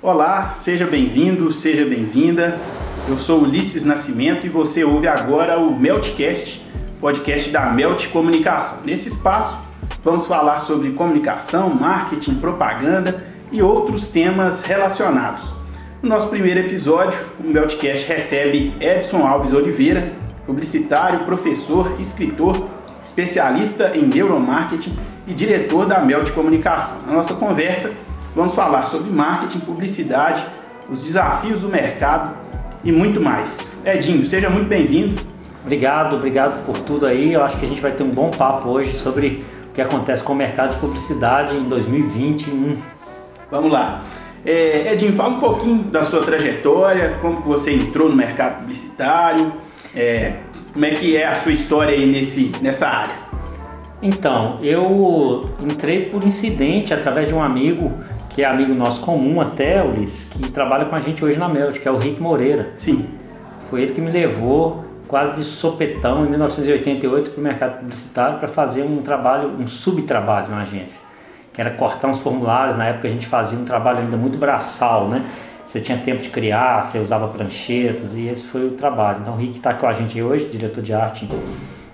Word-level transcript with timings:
Olá, 0.00 0.52
seja 0.54 0.86
bem-vindo, 0.86 1.50
seja 1.50 1.84
bem-vinda. 1.84 2.56
Eu 3.08 3.18
sou 3.18 3.42
Ulisses 3.42 3.84
Nascimento 3.84 4.46
e 4.46 4.48
você 4.48 4.84
ouve 4.84 5.08
agora 5.08 5.58
o 5.58 5.76
Meltcast, 5.76 6.64
podcast 7.00 7.50
da 7.50 7.66
Melt 7.72 8.06
Comunicação. 8.10 8.78
Nesse 8.84 9.08
espaço, 9.08 9.58
vamos 10.04 10.24
falar 10.26 10.60
sobre 10.60 10.90
comunicação, 10.90 11.74
marketing, 11.74 12.36
propaganda 12.36 13.24
e 13.50 13.60
outros 13.60 14.06
temas 14.06 14.62
relacionados. 14.62 15.52
No 16.00 16.10
nosso 16.10 16.28
primeiro 16.28 16.60
episódio, 16.60 17.18
o 17.40 17.48
Meltcast 17.48 18.06
recebe 18.06 18.72
Edson 18.78 19.26
Alves 19.26 19.52
Oliveira, 19.52 20.12
publicitário, 20.46 21.24
professor, 21.24 22.00
escritor, 22.00 22.68
especialista 23.02 23.96
em 23.96 24.02
neuromarketing 24.02 24.96
e 25.26 25.34
diretor 25.34 25.86
da 25.86 25.98
Melt 25.98 26.30
Comunicação. 26.30 26.98
Na 27.04 27.14
nossa 27.14 27.34
conversa, 27.34 27.90
Vamos 28.38 28.54
falar 28.54 28.86
sobre 28.86 29.10
marketing, 29.10 29.58
publicidade, 29.58 30.46
os 30.88 31.02
desafios 31.02 31.62
do 31.62 31.68
mercado 31.68 32.36
e 32.84 32.92
muito 32.92 33.20
mais. 33.20 33.72
Edinho, 33.84 34.24
seja 34.24 34.48
muito 34.48 34.68
bem-vindo. 34.68 35.20
Obrigado, 35.64 36.14
obrigado 36.14 36.64
por 36.64 36.78
tudo 36.78 37.04
aí. 37.04 37.34
Eu 37.34 37.42
acho 37.42 37.58
que 37.58 37.66
a 37.66 37.68
gente 37.68 37.80
vai 37.80 37.90
ter 37.90 38.04
um 38.04 38.10
bom 38.10 38.30
papo 38.30 38.68
hoje 38.68 38.96
sobre 38.98 39.44
o 39.68 39.72
que 39.74 39.82
acontece 39.82 40.22
com 40.22 40.34
o 40.34 40.36
mercado 40.36 40.74
de 40.74 40.76
publicidade 40.76 41.56
em 41.56 41.68
2021. 41.68 42.76
Vamos 43.50 43.72
lá. 43.72 44.04
É, 44.46 44.92
Edinho, 44.92 45.14
fala 45.14 45.30
um 45.30 45.40
pouquinho 45.40 45.82
da 45.90 46.04
sua 46.04 46.20
trajetória, 46.20 47.18
como 47.20 47.40
você 47.40 47.74
entrou 47.74 48.08
no 48.08 48.14
mercado 48.14 48.60
publicitário, 48.60 49.52
é, 49.92 50.34
como 50.72 50.84
é 50.84 50.90
que 50.90 51.16
é 51.16 51.26
a 51.26 51.34
sua 51.34 51.50
história 51.50 51.92
aí 51.92 52.06
nesse, 52.06 52.52
nessa 52.62 52.86
área. 52.86 53.16
Então, 54.00 54.60
eu 54.62 55.50
entrei 55.58 56.04
por 56.06 56.22
incidente 56.22 56.94
através 56.94 57.26
de 57.26 57.34
um 57.34 57.42
amigo 57.42 57.92
que 58.38 58.44
é 58.44 58.46
amigo 58.46 58.72
nosso 58.72 59.00
comum 59.00 59.40
até, 59.40 59.82
Ulisses, 59.82 60.24
que 60.26 60.52
trabalha 60.52 60.84
com 60.84 60.94
a 60.94 61.00
gente 61.00 61.24
hoje 61.24 61.36
na 61.36 61.48
Melt, 61.48 61.80
que 61.80 61.88
é 61.88 61.90
o 61.90 61.98
Rick 61.98 62.22
Moreira. 62.22 62.68
Sim. 62.76 63.08
Foi 63.68 63.82
ele 63.82 63.92
que 63.92 64.00
me 64.00 64.12
levou 64.12 64.84
quase 65.08 65.40
de 65.40 65.44
sopetão 65.44 66.24
em 66.24 66.30
1988 66.30 67.32
para 67.32 67.40
o 67.40 67.42
mercado 67.42 67.80
publicitário 67.80 68.38
para 68.38 68.46
fazer 68.46 68.82
um 68.82 69.02
trabalho, 69.02 69.48
um 69.58 69.66
subtrabalho 69.66 70.50
na 70.50 70.62
agência, 70.62 71.00
que 71.52 71.60
era 71.60 71.70
cortar 71.70 72.06
uns 72.06 72.20
formulários. 72.20 72.78
Na 72.78 72.86
época 72.86 73.08
a 73.08 73.10
gente 73.10 73.26
fazia 73.26 73.58
um 73.58 73.64
trabalho 73.64 73.98
ainda 73.98 74.16
muito 74.16 74.38
braçal, 74.38 75.08
né? 75.08 75.24
Você 75.66 75.80
tinha 75.80 75.98
tempo 75.98 76.22
de 76.22 76.28
criar, 76.28 76.82
você 76.82 77.00
usava 77.00 77.26
pranchetas 77.26 78.14
e 78.14 78.28
esse 78.28 78.44
foi 78.44 78.68
o 78.68 78.70
trabalho. 78.70 79.18
Então 79.20 79.34
o 79.34 79.36
Rick 79.36 79.56
está 79.56 79.74
com 79.74 79.88
a 79.88 79.92
gente 79.92 80.22
hoje, 80.22 80.44
diretor 80.44 80.80
de 80.80 80.94
arte 80.94 81.28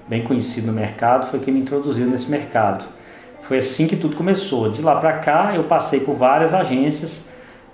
bem 0.06 0.22
conhecido 0.22 0.66
no 0.66 0.74
mercado, 0.74 1.26
foi 1.30 1.40
quem 1.40 1.54
me 1.54 1.60
introduziu 1.60 2.04
nesse 2.04 2.30
mercado. 2.30 2.84
Foi 3.44 3.58
assim 3.58 3.86
que 3.86 3.96
tudo 3.96 4.16
começou. 4.16 4.70
De 4.70 4.80
lá 4.80 4.96
para 4.96 5.14
cá, 5.14 5.52
eu 5.54 5.64
passei 5.64 6.00
por 6.00 6.14
várias 6.14 6.54
agências, 6.54 7.22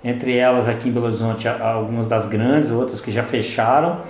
entre 0.03 0.35
elas 0.35 0.67
aqui 0.67 0.89
em 0.89 0.91
Belo 0.91 1.05
Horizonte, 1.07 1.47
algumas 1.47 2.07
das 2.07 2.27
grandes, 2.27 2.69
outras 2.69 2.99
que 2.99 3.11
já 3.11 3.23
fecharam, 3.23 4.01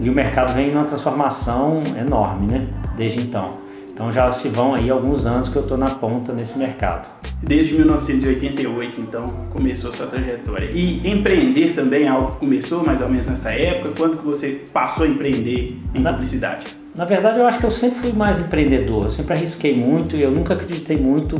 e 0.00 0.10
o 0.10 0.12
mercado 0.12 0.52
vem 0.52 0.70
numa 0.70 0.84
transformação 0.84 1.82
enorme, 1.98 2.46
né? 2.46 2.66
Desde 2.96 3.20
então. 3.20 3.52
Então 3.88 4.12
já 4.12 4.30
se 4.30 4.48
vão 4.48 4.74
aí 4.74 4.90
alguns 4.90 5.26
anos 5.26 5.48
que 5.48 5.56
eu 5.56 5.62
estou 5.62 5.76
na 5.76 5.88
ponta 5.88 6.32
nesse 6.32 6.56
mercado. 6.56 7.08
Desde 7.42 7.74
1988, 7.74 9.00
então, 9.00 9.26
começou 9.50 9.92
sua 9.92 10.06
trajetória. 10.06 10.70
E 10.72 11.08
empreender 11.08 11.72
também 11.74 12.04
é 12.04 12.08
algo 12.08 12.32
que 12.32 12.38
começou 12.38 12.84
mais 12.84 13.00
ou 13.00 13.08
menos 13.08 13.26
nessa 13.26 13.50
época? 13.50 13.94
Quando 13.96 14.18
que 14.18 14.24
você 14.24 14.62
passou 14.72 15.04
a 15.04 15.08
empreender 15.08 15.80
em 15.94 16.00
na, 16.00 16.12
publicidade? 16.12 16.78
Na 16.98 17.04
verdade, 17.04 17.38
eu 17.38 17.46
acho 17.46 17.60
que 17.60 17.64
eu 17.64 17.70
sempre 17.70 18.00
fui 18.00 18.12
mais 18.12 18.40
empreendedor. 18.40 19.04
Eu 19.04 19.10
sempre 19.12 19.32
arrisquei 19.32 19.72
muito 19.72 20.16
e 20.16 20.22
eu 20.22 20.32
nunca 20.32 20.54
acreditei 20.54 20.96
muito 20.96 21.36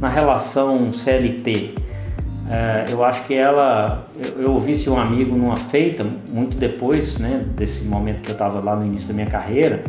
na 0.00 0.08
relação 0.08 0.86
CLT. 0.86 1.74
É, 2.48 2.84
eu 2.92 3.02
acho 3.02 3.26
que 3.26 3.34
ela, 3.34 4.08
eu, 4.16 4.42
eu 4.42 4.52
ouvi 4.52 4.76
de 4.76 4.88
um 4.88 4.96
amigo 4.96 5.34
numa 5.34 5.56
feita, 5.56 6.06
muito 6.30 6.56
depois 6.56 7.18
né, 7.18 7.44
desse 7.56 7.82
momento 7.82 8.22
que 8.22 8.30
eu 8.30 8.34
estava 8.34 8.60
lá 8.60 8.76
no 8.76 8.86
início 8.86 9.08
da 9.08 9.12
minha 9.12 9.26
carreira, 9.26 9.82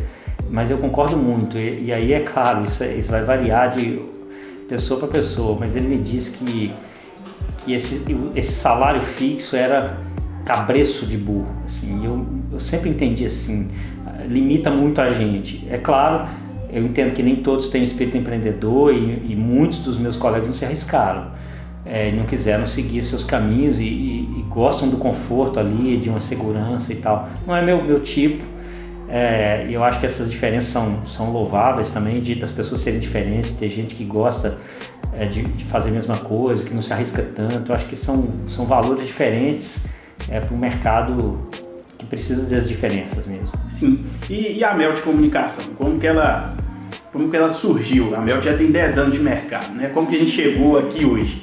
mas 0.50 0.68
eu 0.72 0.78
concordo 0.78 1.16
muito. 1.16 1.56
E, 1.56 1.84
e 1.84 1.92
aí 1.92 2.12
é 2.12 2.20
claro, 2.20 2.64
isso, 2.64 2.82
isso 2.82 3.08
vai 3.08 3.22
variar 3.22 3.70
de 3.70 4.02
pessoa 4.68 4.98
para 4.98 5.08
pessoa, 5.08 5.56
mas 5.56 5.76
ele 5.76 5.86
me 5.86 5.98
disse 5.98 6.32
que, 6.32 6.74
que 7.58 7.72
esse, 7.74 8.02
esse 8.34 8.52
salário 8.54 9.00
fixo 9.00 9.54
era 9.54 9.98
cabreço 10.44 11.06
de 11.06 11.16
burro. 11.16 11.46
Assim, 11.64 12.04
eu, 12.04 12.26
eu 12.50 12.58
sempre 12.58 12.90
entendi 12.90 13.24
assim, 13.24 13.70
limita 14.28 14.70
muito 14.70 15.00
a 15.00 15.10
gente. 15.12 15.66
É 15.70 15.78
claro, 15.78 16.28
eu 16.72 16.84
entendo 16.84 17.12
que 17.12 17.22
nem 17.22 17.36
todos 17.36 17.68
têm 17.68 17.84
espírito 17.84 18.16
empreendedor 18.16 18.94
e, 18.94 19.32
e 19.32 19.36
muitos 19.36 19.80
dos 19.80 19.98
meus 19.98 20.16
colegas 20.16 20.48
não 20.48 20.54
se 20.54 20.64
arriscaram. 20.64 21.30
É, 21.84 22.12
não 22.12 22.24
quiseram 22.24 22.64
seguir 22.64 23.02
seus 23.02 23.24
caminhos 23.24 23.80
e, 23.80 23.84
e, 23.84 24.38
e, 24.38 24.44
gostam 24.48 24.88
do 24.88 24.96
conforto 24.96 25.58
ali, 25.58 25.96
de 25.98 26.08
uma 26.08 26.20
segurança 26.20 26.92
e 26.92 26.96
tal. 26.96 27.28
Não 27.46 27.56
é 27.56 27.64
meu, 27.64 27.82
meu 27.84 28.00
tipo. 28.00 28.42
É, 29.08 29.66
eu 29.68 29.84
acho 29.84 30.00
que 30.00 30.06
essas 30.06 30.30
diferenças 30.30 30.70
são, 30.70 31.04
são 31.04 31.30
louváveis 31.30 31.90
também, 31.90 32.20
de 32.20 32.36
das 32.36 32.50
pessoas 32.50 32.80
serem 32.80 32.98
diferentes, 32.98 33.50
ter 33.52 33.68
gente 33.68 33.94
que 33.94 34.04
gosta 34.04 34.56
é, 35.18 35.26
de, 35.26 35.42
de, 35.42 35.64
fazer 35.64 35.90
a 35.90 35.92
mesma 35.92 36.16
coisa, 36.16 36.64
que 36.64 36.72
não 36.72 36.80
se 36.80 36.92
arrisca 36.92 37.20
tanto. 37.20 37.70
Eu 37.70 37.76
acho 37.76 37.86
que 37.86 37.96
são, 37.96 38.26
são 38.46 38.64
valores 38.64 39.04
diferentes 39.04 39.84
é, 40.30 40.40
para 40.40 40.54
o 40.54 40.56
mercado 40.56 41.46
precisa 42.12 42.44
das 42.44 42.68
diferenças 42.68 43.26
mesmo. 43.26 43.50
Sim. 43.70 44.04
E, 44.28 44.58
e 44.58 44.64
a 44.64 44.74
Mel 44.74 44.92
de 44.92 45.00
comunicação? 45.00 45.72
Como 45.76 45.98
que 45.98 46.06
ela 46.06 46.54
como 47.10 47.30
que 47.30 47.34
ela 47.34 47.48
surgiu? 47.48 48.14
A 48.14 48.20
Mel 48.20 48.40
já 48.42 48.54
tem 48.54 48.70
10 48.70 48.98
anos 48.98 49.14
de 49.14 49.20
mercado, 49.20 49.72
né? 49.72 49.90
Como 49.94 50.06
que 50.06 50.16
a 50.16 50.18
gente 50.18 50.30
chegou 50.30 50.78
aqui 50.78 51.06
hoje? 51.06 51.42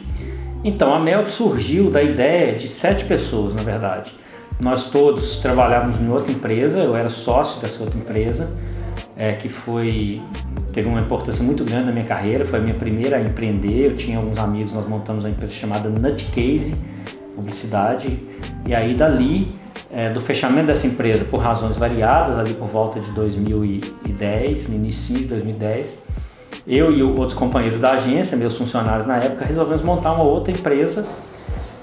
Então, 0.63 0.94
a 0.94 1.00
Mel 1.00 1.28
surgiu 1.28 1.90
da 1.90 2.03
ideia 2.03 2.53
de 2.53 2.68
sete 2.68 3.06
pessoas, 3.06 3.56
na 3.56 3.63
verdade. 3.63 4.13
Nós 4.62 4.91
todos 4.91 5.40
trabalhávamos 5.40 6.00
em 6.00 6.09
outra 6.09 6.31
empresa, 6.31 6.80
eu 6.80 6.96
era 6.96 7.09
sócio 7.09 7.59
dessa 7.62 7.84
outra 7.84 7.97
empresa, 7.97 8.51
é, 9.18 9.34
que 9.34 9.50
foi 9.50 10.22
teve 10.72 10.88
uma 10.88 11.00
importância 11.00 11.44
muito 11.44 11.63
grande 11.63 11.88
na 11.88 11.91
minha 11.91 12.06
carreira, 12.06 12.46
foi 12.46 12.59
a 12.59 12.62
minha 12.62 12.75
primeira 12.75 13.18
a 13.18 13.22
empreender. 13.22 13.88
Eu 13.88 13.96
tinha 13.96 14.18
alguns 14.18 14.38
amigos, 14.38 14.72
nós 14.72 14.88
montamos 14.88 15.24
uma 15.24 15.31
empresa 15.31 15.51
chamada 15.51 15.90
Nutcase 15.90 16.75
Publicidade, 17.35 18.19
e 18.67 18.75
aí 18.75 18.95
dali, 18.95 19.47
é, 19.91 20.09
do 20.09 20.22
fechamento 20.22 20.67
dessa 20.67 20.85
empresa 20.85 21.25
por 21.25 21.40
razões 21.40 21.78
variadas, 21.78 22.38
ali 22.38 22.53
por 22.53 22.67
volta 22.67 23.00
de 23.00 23.12
2010, 23.12 24.69
no 24.69 24.75
início 24.75 25.16
de 25.16 25.25
2010, 25.25 25.97
eu 26.68 26.91
e 26.91 27.01
outros 27.01 27.34
companheiros 27.34 27.79
da 27.79 27.94
agência, 27.94 28.38
meus 28.38 28.57
funcionários 28.57 29.06
na 29.06 29.18
época, 29.18 29.45
resolvemos 29.45 29.84
montar 29.84 30.13
uma 30.13 30.23
outra 30.23 30.51
empresa 30.51 31.06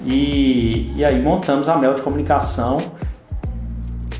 e, 0.05 0.93
e 0.95 1.03
aí 1.03 1.21
montamos 1.21 1.67
a 1.67 1.77
Mel 1.77 1.95
de 1.95 2.01
Comunicação. 2.01 2.77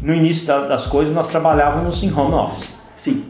No 0.02 0.14
início 0.14 0.46
da, 0.46 0.68
das 0.68 0.86
coisas 0.86 1.14
nós 1.14 1.28
trabalhávamos 1.28 2.02
em 2.04 2.14
home 2.14 2.34
office. 2.34 2.76
Sim. 2.96 3.24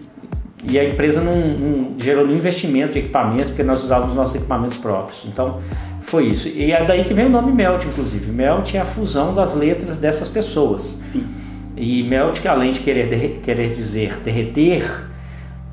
E 0.69 0.79
a 0.79 0.83
empresa 0.83 1.21
não, 1.21 1.35
não 1.35 1.99
gerou 1.99 2.25
nenhum 2.25 2.39
investimento 2.39 2.93
de 2.93 2.99
equipamento, 2.99 3.49
porque 3.49 3.63
nós 3.63 3.83
usávamos 3.83 4.15
nossos 4.15 4.35
equipamentos 4.35 4.77
próprios. 4.77 5.23
Então 5.25 5.61
foi 6.07 6.27
isso. 6.27 6.47
E 6.47 6.71
é 6.71 6.85
daí 6.85 7.03
que 7.03 7.13
vem 7.13 7.25
o 7.25 7.29
nome 7.29 7.51
Melt, 7.51 7.85
inclusive. 7.85 8.31
Melt 8.31 8.73
é 8.73 8.79
a 8.79 8.85
fusão 8.85 9.35
das 9.35 9.53
letras 9.53 9.97
dessas 9.97 10.27
pessoas. 10.27 10.99
Sim. 11.03 11.27
E 11.75 12.01
Melt, 12.03 12.43
além 12.45 12.71
de 12.71 12.79
querer, 12.79 13.41
querer 13.43 13.69
dizer 13.69 14.17
derreter, 14.23 15.05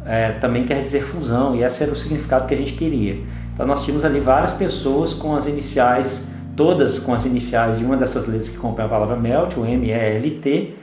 é, 0.04 0.32
também 0.32 0.64
quer 0.64 0.80
dizer 0.80 1.02
fusão. 1.02 1.54
E 1.54 1.62
esse 1.62 1.82
era 1.82 1.92
o 1.92 1.96
significado 1.96 2.46
que 2.46 2.54
a 2.54 2.56
gente 2.56 2.72
queria. 2.72 3.18
Então 3.54 3.64
nós 3.64 3.84
tínhamos 3.84 4.04
ali 4.04 4.20
várias 4.20 4.52
pessoas 4.52 5.14
com 5.14 5.34
as 5.34 5.46
iniciais 5.46 6.22
todas 6.56 6.98
com 6.98 7.12
as 7.12 7.24
iniciais 7.24 7.78
de 7.78 7.84
uma 7.84 7.96
dessas 7.96 8.26
letras 8.26 8.48
que 8.48 8.56
compõe 8.56 8.84
a 8.84 8.88
palavra 8.88 9.16
melt, 9.16 9.56
o 9.56 9.64
M-E-L-T. 9.64 10.74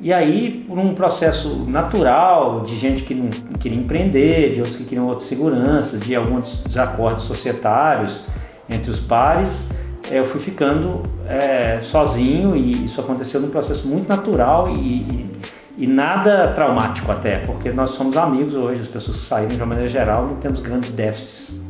E 0.00 0.12
aí, 0.12 0.64
por 0.68 0.78
um 0.78 0.94
processo 0.94 1.64
natural 1.66 2.60
de 2.60 2.76
gente 2.76 3.04
que 3.04 3.14
não 3.14 3.28
queria 3.60 3.78
empreender, 3.78 4.52
de 4.52 4.60
outros 4.60 4.76
que 4.76 4.84
queriam 4.84 5.06
outras 5.06 5.28
seguranças, 5.28 6.00
de 6.00 6.14
alguns 6.14 6.62
desacordos 6.64 7.24
societários 7.24 8.24
entre 8.68 8.90
os 8.90 9.00
pares, 9.00 9.68
eh, 10.10 10.18
eu 10.18 10.24
fui 10.24 10.40
ficando 10.40 11.02
é, 11.28 11.80
sozinho 11.82 12.56
e 12.56 12.84
isso 12.84 13.00
aconteceu 13.00 13.40
num 13.40 13.50
processo 13.50 13.86
muito 13.86 14.08
natural 14.08 14.70
e, 14.70 14.80
e, 14.80 15.30
e, 15.78 15.86
nada 15.86 16.48
traumático 16.48 17.10
até, 17.10 17.38
porque 17.38 17.70
nós 17.70 17.90
somos 17.90 18.16
amigos 18.16 18.54
hoje, 18.54 18.82
as 18.82 18.88
pessoas 18.88 19.18
saíram 19.18 19.50
de 19.50 19.56
uma 19.56 19.66
maneira 19.66 19.88
geral 19.88 20.26
não 20.26 20.36
temos 20.36 20.60
grandes 20.60 20.92
déficits. 20.92 21.60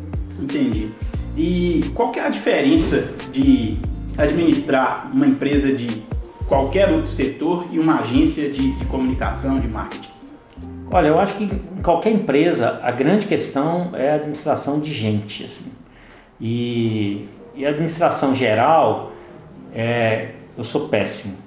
Entendi. 0.41 0.93
E 1.37 1.83
qual 1.95 2.11
que 2.11 2.19
é 2.19 2.27
a 2.27 2.29
diferença 2.29 3.09
de 3.33 3.79
administrar 4.17 5.11
uma 5.13 5.27
empresa 5.27 5.73
de 5.73 6.03
qualquer 6.47 6.91
outro 6.91 7.11
setor 7.11 7.67
e 7.73 7.79
uma 7.79 8.01
agência 8.01 8.49
de, 8.51 8.73
de 8.73 8.85
comunicação, 8.87 9.59
de 9.59 9.67
marketing? 9.67 10.11
Olha, 10.91 11.09
eu 11.09 11.19
acho 11.19 11.39
que 11.39 11.45
em 11.45 11.83
qualquer 11.83 12.13
empresa 12.13 12.81
a 12.83 12.93
grande 12.93 13.27
questão 13.27 13.91
é 13.95 14.13
a 14.13 14.15
administração 14.15 14.79
de 14.79 14.93
gente. 14.93 15.45
Assim. 15.45 15.74
E, 16.47 17.25
e 17.57 17.65
a 17.65 17.71
administração 17.71 18.35
geral, 18.35 19.13
é, 19.75 20.33
eu 20.59 20.63
sou 20.63 20.89
péssimo. 20.89 21.39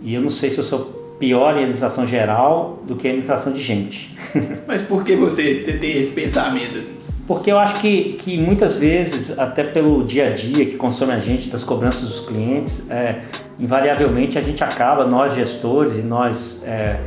E 0.00 0.14
eu 0.14 0.22
não 0.22 0.30
sei 0.30 0.48
se 0.48 0.56
eu 0.56 0.64
sou 0.64 0.98
pior 1.18 1.56
em 1.56 1.58
administração 1.58 2.06
geral 2.06 2.82
do 2.86 2.96
que 2.96 3.06
em 3.06 3.10
administração 3.10 3.52
de 3.52 3.62
gente. 3.62 4.16
Mas 4.66 4.80
por 4.80 5.04
que 5.04 5.14
você, 5.14 5.60
você 5.60 5.74
tem 5.74 5.98
esse 5.98 6.12
pensamento 6.12 6.78
assim? 6.78 6.94
Porque 7.26 7.52
eu 7.52 7.58
acho 7.58 7.80
que, 7.82 8.14
que 8.14 8.38
muitas 8.38 8.78
vezes, 8.78 9.38
até 9.38 9.62
pelo 9.62 10.02
dia 10.02 10.28
a 10.28 10.30
dia 10.30 10.64
que 10.64 10.76
consome 10.76 11.12
a 11.12 11.18
gente, 11.18 11.50
das 11.50 11.62
cobranças 11.62 12.08
dos 12.08 12.20
clientes, 12.20 12.90
é, 12.90 13.20
invariavelmente 13.58 14.38
a 14.38 14.40
gente 14.40 14.64
acaba, 14.64 15.06
nós 15.06 15.34
gestores 15.34 15.96
e 15.96 16.00
nós 16.00 16.62
é, 16.64 16.98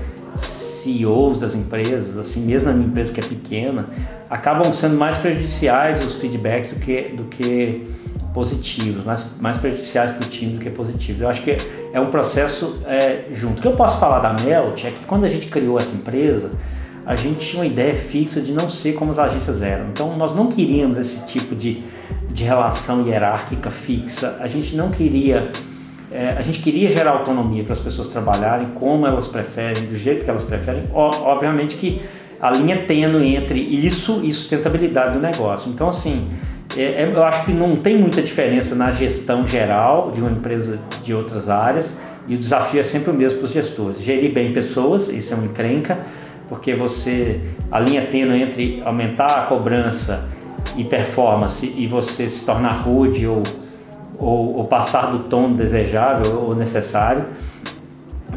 CEOs 0.84 1.40
das 1.40 1.56
empresas, 1.56 2.18
assim 2.18 2.42
mesmo 2.42 2.70
a 2.70 2.74
minha 2.74 2.88
empresa 2.88 3.12
que 3.12 3.20
é 3.20 3.24
pequena, 3.24 3.86
acabam 4.30 4.74
sendo 4.74 4.98
mais 4.98 5.16
prejudiciais 5.18 6.04
os 6.04 6.16
feedbacks 6.16 6.70
do 6.70 6.76
que, 6.76 7.02
do 7.10 7.24
que 7.26 7.84
positivos, 8.34 9.06
mais, 9.06 9.26
mais 9.40 9.58
prejudiciais 9.58 10.12
para 10.12 10.26
o 10.26 10.30
time 10.30 10.54
do 10.54 10.60
que 10.60 10.70
positivos. 10.70 11.22
Eu 11.22 11.30
acho 11.30 11.42
que 11.44 11.56
é 11.94 12.00
um 12.00 12.08
processo 12.08 12.76
é, 12.86 13.26
junto. 13.32 13.60
O 13.60 13.62
que 13.62 13.68
eu 13.68 13.74
posso 13.74 14.00
falar 14.00 14.20
da 14.20 14.44
Melt 14.44 14.84
é 14.84 14.92
que 14.92 15.06
quando 15.06 15.26
a 15.26 15.30
gente 15.30 15.48
criou 15.48 15.78
essa 15.78 15.96
empresa, 15.96 16.50
a 17.06 17.16
gente 17.16 17.46
tinha 17.46 17.62
uma 17.62 17.68
ideia 17.68 17.94
fixa 17.94 18.42
de 18.42 18.52
não 18.52 18.70
ser 18.70 18.94
como 18.94 19.12
as 19.12 19.20
agências 19.20 19.62
eram. 19.62 19.90
Então 19.90 20.18
nós 20.18 20.36
não 20.36 20.48
queríamos 20.48 20.98
esse 20.98 21.26
tipo 21.28 21.56
de, 21.56 21.84
de 22.32 22.44
relação 22.44 23.06
hierárquica 23.08 23.70
fixa, 23.70 24.38
a 24.40 24.48
gente 24.48 24.76
não 24.76 24.90
queria. 24.90 25.52
É, 26.14 26.36
a 26.38 26.42
gente 26.44 26.60
queria 26.60 26.88
gerar 26.90 27.10
autonomia 27.10 27.64
para 27.64 27.74
as 27.74 27.80
pessoas 27.80 28.10
trabalharem 28.10 28.68
como 28.76 29.08
elas 29.08 29.28
preferem, 29.28 29.88
do 29.88 29.98
jeito 29.98 30.24
que 30.24 30.30
elas 30.30 30.44
preferem. 30.44 30.84
O, 30.94 31.00
obviamente 31.00 31.76
que 31.76 32.04
a 32.40 32.52
linha 32.52 32.84
tênue 32.86 33.36
entre 33.36 33.60
isso 33.60 34.22
e 34.24 34.32
sustentabilidade 34.32 35.16
do 35.16 35.20
negócio. 35.20 35.72
Então, 35.72 35.90
assim, 35.90 36.30
é, 36.78 36.82
é, 36.84 37.12
eu 37.12 37.24
acho 37.24 37.46
que 37.46 37.52
não 37.52 37.76
tem 37.76 37.98
muita 37.98 38.22
diferença 38.22 38.76
na 38.76 38.92
gestão 38.92 39.48
geral 39.48 40.12
de 40.12 40.22
uma 40.22 40.30
empresa 40.30 40.80
de 41.04 41.16
outras 41.16 41.50
áreas 41.50 41.98
e 42.28 42.36
o 42.36 42.38
desafio 42.38 42.80
é 42.80 42.84
sempre 42.84 43.10
o 43.10 43.14
mesmo 43.14 43.40
para 43.40 43.48
os 43.48 43.52
gestores. 43.52 44.00
Gerir 44.00 44.32
bem 44.32 44.54
pessoas, 44.54 45.10
isso 45.10 45.34
é 45.34 45.36
uma 45.36 45.46
encrenca, 45.46 45.98
porque 46.48 46.76
você, 46.76 47.42
a 47.72 47.80
linha 47.80 48.06
tênue 48.06 48.40
entre 48.40 48.84
aumentar 48.86 49.40
a 49.40 49.42
cobrança 49.48 50.30
e 50.78 50.84
performance 50.84 51.74
e 51.76 51.88
você 51.88 52.30
se 52.30 52.46
tornar 52.46 52.82
rude 52.82 53.26
ou, 53.26 53.42
ou, 54.18 54.58
ou 54.58 54.64
passar 54.66 55.12
do 55.12 55.20
tom 55.20 55.54
desejável 55.54 56.42
ou 56.42 56.56
necessário. 56.56 57.26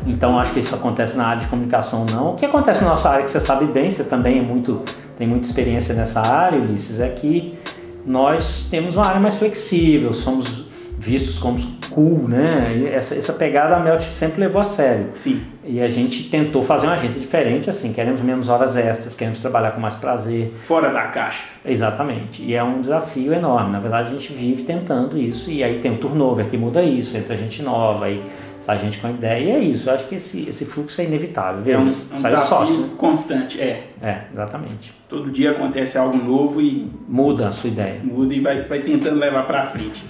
Então 0.06 0.38
acho 0.38 0.52
que 0.52 0.60
isso 0.60 0.74
acontece 0.74 1.16
na 1.16 1.26
área 1.26 1.40
de 1.40 1.46
comunicação 1.48 2.04
não. 2.10 2.32
O 2.32 2.34
que 2.36 2.44
acontece 2.44 2.82
na 2.82 2.90
nossa 2.90 3.10
área 3.10 3.24
que 3.24 3.30
você 3.30 3.40
sabe 3.40 3.66
bem, 3.66 3.90
você 3.90 4.04
também 4.04 4.38
é 4.38 4.42
muito, 4.42 4.82
tem 5.16 5.26
muita 5.26 5.46
experiência 5.46 5.94
nessa 5.94 6.20
área, 6.20 6.58
Ulisses, 6.58 7.00
é 7.00 7.08
que 7.08 7.58
nós 8.06 8.68
temos 8.70 8.94
uma 8.94 9.06
área 9.06 9.20
mais 9.20 9.36
flexível, 9.36 10.12
somos 10.14 10.66
vistos 10.98 11.38
como 11.38 11.58
cool, 11.96 12.28
né? 12.28 12.90
Essa, 12.92 13.14
essa 13.14 13.32
pegada 13.32 13.74
a 13.74 13.80
Melt 13.80 14.02
sempre 14.02 14.38
levou 14.40 14.60
a 14.60 14.64
sério. 14.64 15.06
Sim. 15.14 15.42
E 15.64 15.80
a 15.80 15.88
gente 15.88 16.28
tentou 16.28 16.62
fazer 16.62 16.86
uma 16.86 16.92
agência 16.92 17.18
diferente, 17.18 17.70
assim, 17.70 17.90
queremos 17.90 18.20
menos 18.20 18.50
horas 18.50 18.76
extras, 18.76 19.14
queremos 19.14 19.40
trabalhar 19.40 19.70
com 19.70 19.80
mais 19.80 19.94
prazer. 19.94 20.52
Fora 20.66 20.92
da 20.92 21.04
caixa. 21.04 21.44
Exatamente. 21.64 22.42
E 22.42 22.54
é 22.54 22.62
um 22.62 22.82
desafio 22.82 23.32
enorme. 23.32 23.72
Na 23.72 23.80
verdade, 23.80 24.08
a 24.08 24.12
gente 24.12 24.30
vive 24.30 24.62
tentando 24.64 25.16
isso 25.16 25.50
e 25.50 25.64
aí 25.64 25.78
tem 25.78 25.90
um 25.90 25.96
turnover 25.96 26.46
que 26.46 26.58
muda 26.58 26.82
isso, 26.82 27.16
entra 27.16 27.34
gente 27.34 27.62
nova 27.62 28.10
e 28.10 28.22
sai 28.60 28.78
gente 28.78 28.98
com 28.98 29.08
ideia. 29.08 29.42
E 29.42 29.50
é 29.50 29.58
isso. 29.58 29.88
Eu 29.88 29.94
acho 29.94 30.06
que 30.06 30.16
esse, 30.16 30.46
esse 30.46 30.66
fluxo 30.66 31.00
é 31.00 31.04
inevitável. 31.04 31.74
É 31.74 31.78
um, 31.78 31.84
um 31.84 31.86
desafio 31.88 32.46
sócio. 32.46 32.88
constante, 32.98 33.58
é. 33.58 33.84
É, 34.02 34.18
exatamente. 34.34 34.92
Todo 35.08 35.30
dia 35.30 35.52
acontece 35.52 35.96
algo 35.96 36.18
novo 36.18 36.60
e... 36.60 36.90
Muda 37.08 37.48
a 37.48 37.52
sua 37.52 37.70
ideia. 37.70 38.00
Muda 38.04 38.34
e 38.34 38.40
vai, 38.40 38.60
vai 38.62 38.80
tentando 38.80 39.18
levar 39.18 39.46
para 39.46 39.64
frente. 39.66 40.04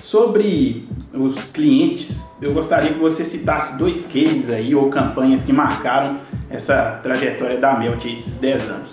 Sobre 0.00 0.88
os 1.12 1.48
clientes, 1.48 2.26
eu 2.40 2.52
gostaria 2.52 2.92
que 2.92 2.98
você 2.98 3.24
citasse 3.24 3.76
dois 3.78 4.06
cases 4.06 4.50
aí 4.50 4.74
ou 4.74 4.88
campanhas 4.88 5.42
que 5.42 5.52
marcaram 5.52 6.18
essa 6.50 7.00
trajetória 7.02 7.58
da 7.58 7.78
Melt 7.78 8.04
esses 8.04 8.36
10 8.36 8.68
anos. 8.68 8.90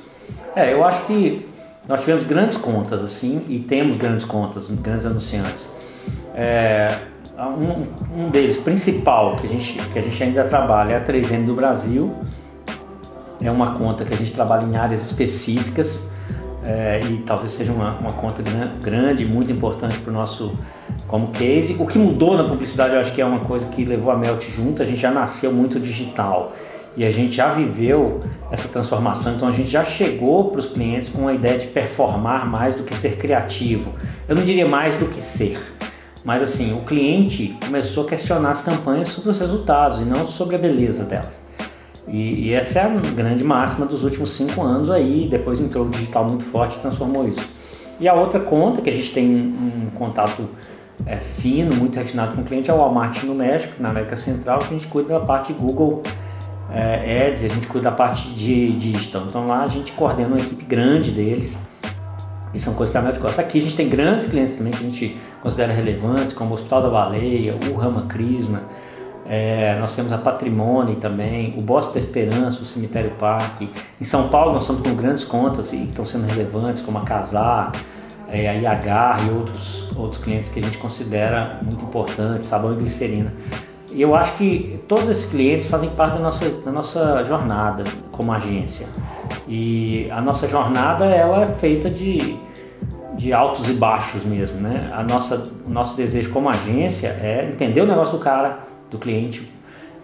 É, 0.56 0.74
eu 0.74 0.84
acho 0.84 1.06
que 1.06 1.48
nós 1.88 2.02
tivemos 2.02 2.24
grandes 2.24 2.58
contas 2.58 3.04
assim 3.04 3.44
e 3.48 3.60
temos 3.60 3.96
grandes 3.96 4.26
contas, 4.26 4.70
grandes 4.70 5.06
anunciantes. 5.06 5.68
É, 6.36 6.88
um, 7.38 8.24
um, 8.26 8.30
deles 8.30 8.58
principal 8.58 9.36
que 9.36 9.48
a, 9.48 9.50
gente, 9.50 9.80
que 9.90 10.00
a 10.00 10.02
gente 10.02 10.24
ainda 10.24 10.44
trabalha 10.44 10.94
é 10.94 10.98
a 10.98 11.04
3M 11.04 11.46
do 11.46 11.56
Brasil. 11.56 12.14
É 13.42 13.50
uma 13.50 13.74
conta 13.74 14.04
que 14.04 14.14
a 14.14 14.18
gente 14.18 14.34
trabalha 14.34 14.66
em 14.66 14.76
áreas 14.76 15.04
específicas 15.06 16.08
é, 16.64 17.00
e 17.10 17.18
talvez 17.20 17.54
seja 17.54 17.72
uma, 17.72 17.94
uma 17.94 18.12
conta 18.12 18.44
grande, 18.82 19.26
muito 19.26 19.52
importante 19.52 19.98
para 20.00 20.12
o 20.12 20.14
nosso 20.14 20.54
como 21.08 21.28
case. 21.32 21.76
O 21.80 21.86
que 21.86 21.98
mudou 21.98 22.38
na 22.38 22.44
publicidade, 22.44 22.94
eu 22.94 23.00
acho 23.00 23.14
que 23.14 23.22
é 23.22 23.26
uma 23.26 23.40
coisa 23.42 23.68
que 23.68 23.86
levou 23.86 24.12
a 24.12 24.18
Melt 24.18 24.44
junto, 24.50 24.82
a 24.82 24.86
gente 24.86 25.00
já 25.00 25.12
nasceu 25.12 25.52
muito 25.52 25.80
digital 25.80 26.54
e 26.98 27.06
a 27.06 27.10
gente 27.10 27.36
já 27.36 27.50
viveu 27.50 28.20
essa 28.52 28.68
transformação, 28.68 29.36
então 29.36 29.48
a 29.48 29.52
gente 29.52 29.70
já 29.70 29.84
chegou 29.84 30.52
para 30.52 30.60
os 30.60 30.68
clientes 30.68 31.10
com 31.10 31.28
a 31.28 31.34
ideia 31.34 31.58
de 31.58 31.68
performar 31.68 32.46
mais 32.46 32.76
do 32.76 32.84
que 32.84 32.96
ser 32.96 33.18
criativo. 33.18 33.94
Eu 34.28 34.36
não 34.36 34.44
diria 34.44 34.68
mais 34.68 34.96
do 34.96 35.06
que 35.06 35.22
ser, 35.22 35.60
mas 36.26 36.42
assim, 36.42 36.74
o 36.74 36.82
cliente 36.82 37.56
começou 37.64 38.04
a 38.04 38.08
questionar 38.08 38.52
as 38.52 38.62
campanhas 38.62 39.08
sobre 39.10 39.30
os 39.30 39.40
resultados 39.40 40.00
e 40.00 40.04
não 40.04 40.28
sobre 40.28 40.56
a 40.56 40.60
beleza 40.60 41.06
delas. 41.06 41.42
E, 42.08 42.48
e, 42.48 42.54
essa 42.54 42.80
é 42.80 42.84
a 42.84 42.88
grande 42.88 43.44
máxima 43.44 43.86
dos 43.86 44.04
últimos 44.04 44.32
cinco 44.32 44.64
anos 44.64 44.90
aí, 44.90 45.28
depois 45.30 45.60
entrou 45.60 45.86
o 45.86 45.90
digital 45.90 46.26
muito 46.26 46.44
forte 46.44 46.76
e 46.78 46.80
transformou 46.80 47.28
isso. 47.28 47.48
E 48.00 48.08
a 48.08 48.14
outra 48.14 48.40
conta 48.40 48.82
que 48.82 48.90
a 48.90 48.94
gente 48.94 49.12
tem 49.14 49.28
um, 49.28 49.90
contato 49.94 50.50
é, 51.06 51.18
fino, 51.18 51.76
muito 51.76 51.96
refinado 51.96 52.36
com 52.36 52.42
o 52.42 52.44
cliente 52.44 52.70
é 52.70 52.74
o 52.74 52.78
Walmart 52.78 53.24
no 53.24 53.36
México, 53.36 53.76
na 53.80 53.90
América 53.90 54.16
Central, 54.16 54.60
que 54.60 54.66
a 54.66 54.78
gente 54.78 54.88
cuida 54.88 55.20
da 55.20 55.20
parte 55.20 55.54
Google 55.54 56.04
é, 56.72 57.28
Ads, 57.28 57.44
a 57.44 57.48
gente 57.48 57.68
cuida 57.68 57.90
da 57.90 57.96
parte 57.96 58.30
de, 58.30 58.72
de 58.74 58.92
digital. 58.92 59.26
Então 59.28 59.48
lá 59.48 59.64
a 59.64 59.68
gente 59.68 59.92
coordena 59.94 60.30
uma 60.30 60.38
equipe 60.38 60.64
grande 60.66 61.12
deles 61.12 61.58
e 62.54 62.60
são 62.60 62.74
coisas 62.74 62.92
que 62.92 62.98
a 62.98 63.02
América 63.02 63.22
gosta. 63.22 63.42
Aqui 63.42 63.60
a 63.60 63.62
gente 63.62 63.76
tem 63.76 63.90
grandes 63.90 64.28
clientes 64.28 64.56
também 64.56 64.72
que 64.72 64.80
a 64.80 64.90
gente 64.90 65.18
considera 65.42 65.72
relevantes, 65.72 66.34
como 66.34 66.52
o 66.52 66.54
Hospital 66.56 66.84
da 66.84 66.90
Baleia, 66.90 67.58
o 67.72 67.76
Rama 67.76 68.04
Krishna, 68.04 68.64
é, 69.32 69.78
nós 69.80 69.96
temos 69.96 70.12
a 70.12 70.18
Patrimônio 70.18 70.96
também, 70.96 71.54
o 71.56 71.62
Bosque 71.62 71.94
da 71.94 72.00
Esperança, 72.00 72.64
o 72.64 72.66
Cemitério 72.66 73.12
Parque. 73.12 73.70
Em 74.02 74.04
São 74.04 74.28
Paulo 74.28 74.54
nós 74.54 74.64
estamos 74.64 74.82
com 74.82 74.96
grandes 74.96 75.24
contas 75.24 75.72
e 75.72 75.84
estão 75.84 76.04
sendo 76.04 76.26
relevantes, 76.26 76.82
como 76.82 76.98
a 76.98 77.02
Casar, 77.02 77.72
é, 78.32 78.48
a 78.48 78.56
IH 78.56 79.18
e 79.26 79.32
outros, 79.32 79.90
outros 79.98 80.24
clientes 80.24 80.50
que 80.50 80.60
a 80.60 80.64
gente 80.64 80.78
considera 80.78 81.60
muito 81.62 81.84
importantes, 81.84 82.48
sabão 82.48 82.74
e 82.74 82.78
glicerina. 82.78 83.34
E 83.92 84.02
eu 84.02 84.16
acho 84.16 84.38
que 84.38 84.80
todos 84.88 85.10
esses 85.10 85.30
clientes 85.30 85.68
fazem 85.68 85.90
parte 85.90 86.14
da 86.14 86.20
nossa, 86.20 86.50
da 86.62 86.72
nossa 86.72 87.24
jornada 87.24 87.84
como 88.12 88.32
agência. 88.32 88.88
E 89.48 90.10
a 90.12 90.22
nossa 90.22 90.48
jornada 90.48 91.06
ela 91.06 91.44
é 91.44 91.48
feita 91.48 91.90
de, 91.90 92.38
de 93.18 93.34
altos 93.34 93.68
e 93.70 93.74
baixos 93.74 94.24
mesmo, 94.24 94.62
né? 94.62 94.92
A 94.94 95.04
nossa, 95.04 95.52
o 95.66 95.70
nosso 95.70 95.98
desejo 95.98 96.30
como 96.30 96.50
agência 96.50 97.08
é 97.08 97.50
entender 97.52 97.82
o 97.82 97.88
negócio 97.88 98.18
do 98.18 98.24
cara, 98.24 98.60
do 98.92 99.00
cliente, 99.00 99.52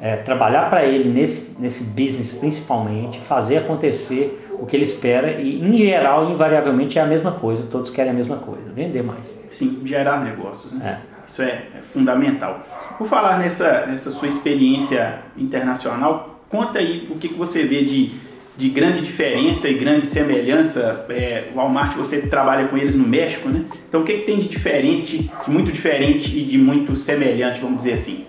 é, 0.01 0.15
trabalhar 0.17 0.69
para 0.69 0.83
ele 0.83 1.09
nesse, 1.09 1.59
nesse 1.61 1.83
business 1.83 2.33
principalmente, 2.33 3.19
fazer 3.19 3.57
acontecer 3.57 4.44
o 4.59 4.65
que 4.65 4.75
ele 4.75 4.83
espera 4.83 5.31
e, 5.31 5.61
em 5.61 5.75
geral, 5.77 6.29
invariavelmente 6.31 6.97
é 6.97 7.01
a 7.01 7.05
mesma 7.05 7.31
coisa, 7.31 7.67
todos 7.71 7.89
querem 7.89 8.11
a 8.11 8.15
mesma 8.15 8.37
coisa, 8.37 8.71
vender 8.73 9.03
mais. 9.03 9.37
Sim, 9.49 9.81
gerar 9.85 10.23
negócios, 10.23 10.73
né? 10.73 10.99
É. 11.11 11.15
Isso 11.27 11.41
é, 11.41 11.63
é 11.77 11.81
fundamental. 11.91 12.65
Por 12.97 13.07
falar 13.07 13.39
nessa, 13.39 13.87
nessa 13.87 14.11
sua 14.11 14.27
experiência 14.27 15.19
internacional, 15.35 16.39
conta 16.49 16.79
aí 16.79 17.07
o 17.09 17.15
que, 17.15 17.29
que 17.29 17.33
você 17.33 17.63
vê 17.63 17.83
de, 17.83 18.11
de 18.55 18.69
grande 18.69 19.01
diferença 19.01 19.67
e 19.67 19.73
grande 19.73 20.05
semelhança. 20.05 21.05
É, 21.09 21.49
o 21.53 21.57
Walmart, 21.57 21.95
você 21.95 22.21
trabalha 22.21 22.67
com 22.67 22.77
eles 22.77 22.95
no 22.95 23.07
México, 23.07 23.49
né? 23.49 23.65
Então, 23.89 24.01
o 24.01 24.03
que, 24.03 24.13
que 24.13 24.25
tem 24.25 24.37
de 24.37 24.47
diferente, 24.47 25.31
de 25.43 25.49
muito 25.49 25.71
diferente 25.71 26.37
e 26.37 26.43
de 26.43 26.57
muito 26.57 26.95
semelhante, 26.95 27.59
vamos 27.59 27.77
dizer 27.77 27.93
assim? 27.93 28.25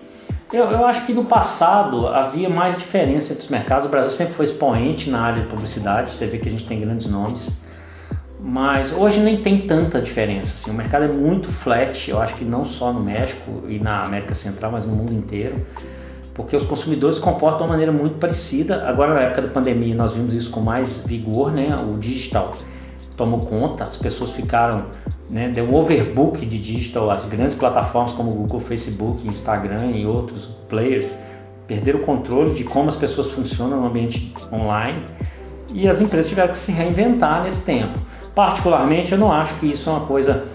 Eu, 0.51 0.63
eu 0.71 0.85
acho 0.85 1.05
que 1.05 1.13
no 1.13 1.25
passado 1.25 2.07
havia 2.07 2.49
mais 2.49 2.77
diferença 2.77 3.33
entre 3.33 3.43
os 3.43 3.49
mercados. 3.49 3.87
O 3.87 3.89
Brasil 3.89 4.11
sempre 4.11 4.33
foi 4.33 4.45
expoente 4.45 5.09
na 5.09 5.19
área 5.19 5.43
de 5.43 5.49
publicidade, 5.49 6.09
você 6.11 6.25
vê 6.25 6.37
que 6.37 6.47
a 6.47 6.51
gente 6.51 6.65
tem 6.65 6.79
grandes 6.79 7.07
nomes. 7.07 7.49
Mas 8.39 8.93
hoje 8.93 9.19
nem 9.19 9.41
tem 9.41 9.67
tanta 9.67 10.01
diferença. 10.01 10.53
Assim. 10.53 10.71
O 10.71 10.73
mercado 10.73 11.03
é 11.03 11.11
muito 11.11 11.49
flat, 11.49 12.09
eu 12.09 12.21
acho 12.21 12.35
que 12.35 12.45
não 12.45 12.63
só 12.63 12.93
no 12.93 13.01
México 13.01 13.63
e 13.67 13.77
na 13.77 13.99
América 14.05 14.33
Central, 14.33 14.71
mas 14.71 14.85
no 14.85 14.93
mundo 14.93 15.13
inteiro. 15.13 15.55
Porque 16.33 16.55
os 16.55 16.63
consumidores 16.65 17.17
se 17.17 17.21
comportam 17.21 17.57
de 17.57 17.63
uma 17.63 17.69
maneira 17.69 17.91
muito 17.91 18.17
parecida. 18.17 18.87
Agora, 18.87 19.13
na 19.13 19.21
época 19.21 19.41
da 19.41 19.47
pandemia, 19.49 19.95
nós 19.95 20.13
vimos 20.13 20.33
isso 20.33 20.49
com 20.49 20.61
mais 20.61 21.03
vigor, 21.05 21.51
né? 21.51 21.75
o 21.75 21.97
digital 21.97 22.51
tomou 23.17 23.39
conta, 23.39 23.83
as 23.83 23.97
pessoas 23.97 24.31
ficaram, 24.31 24.85
né, 25.29 25.49
deu 25.49 25.65
um 25.65 25.75
overbook 25.75 26.45
de 26.45 26.57
digital, 26.57 27.11
as 27.11 27.25
grandes 27.25 27.55
plataformas 27.55 28.13
como 28.13 28.31
Google, 28.31 28.61
Facebook, 28.61 29.27
Instagram 29.27 29.91
e 29.91 30.05
outros 30.05 30.45
players 30.69 31.11
perderam 31.67 31.99
o 31.99 32.03
controle 32.03 32.53
de 32.53 32.63
como 32.63 32.87
as 32.87 32.95
pessoas 32.95 33.29
funcionam 33.31 33.81
no 33.81 33.87
ambiente 33.87 34.33
online 34.51 35.03
e 35.73 35.87
as 35.87 35.99
empresas 35.99 36.29
tiveram 36.29 36.49
que 36.49 36.57
se 36.57 36.71
reinventar 36.71 37.43
nesse 37.43 37.63
tempo. 37.63 37.99
Particularmente, 38.33 39.11
eu 39.11 39.17
não 39.17 39.31
acho 39.31 39.53
que 39.55 39.67
isso 39.67 39.89
é 39.89 39.93
uma 39.93 40.05
coisa 40.05 40.45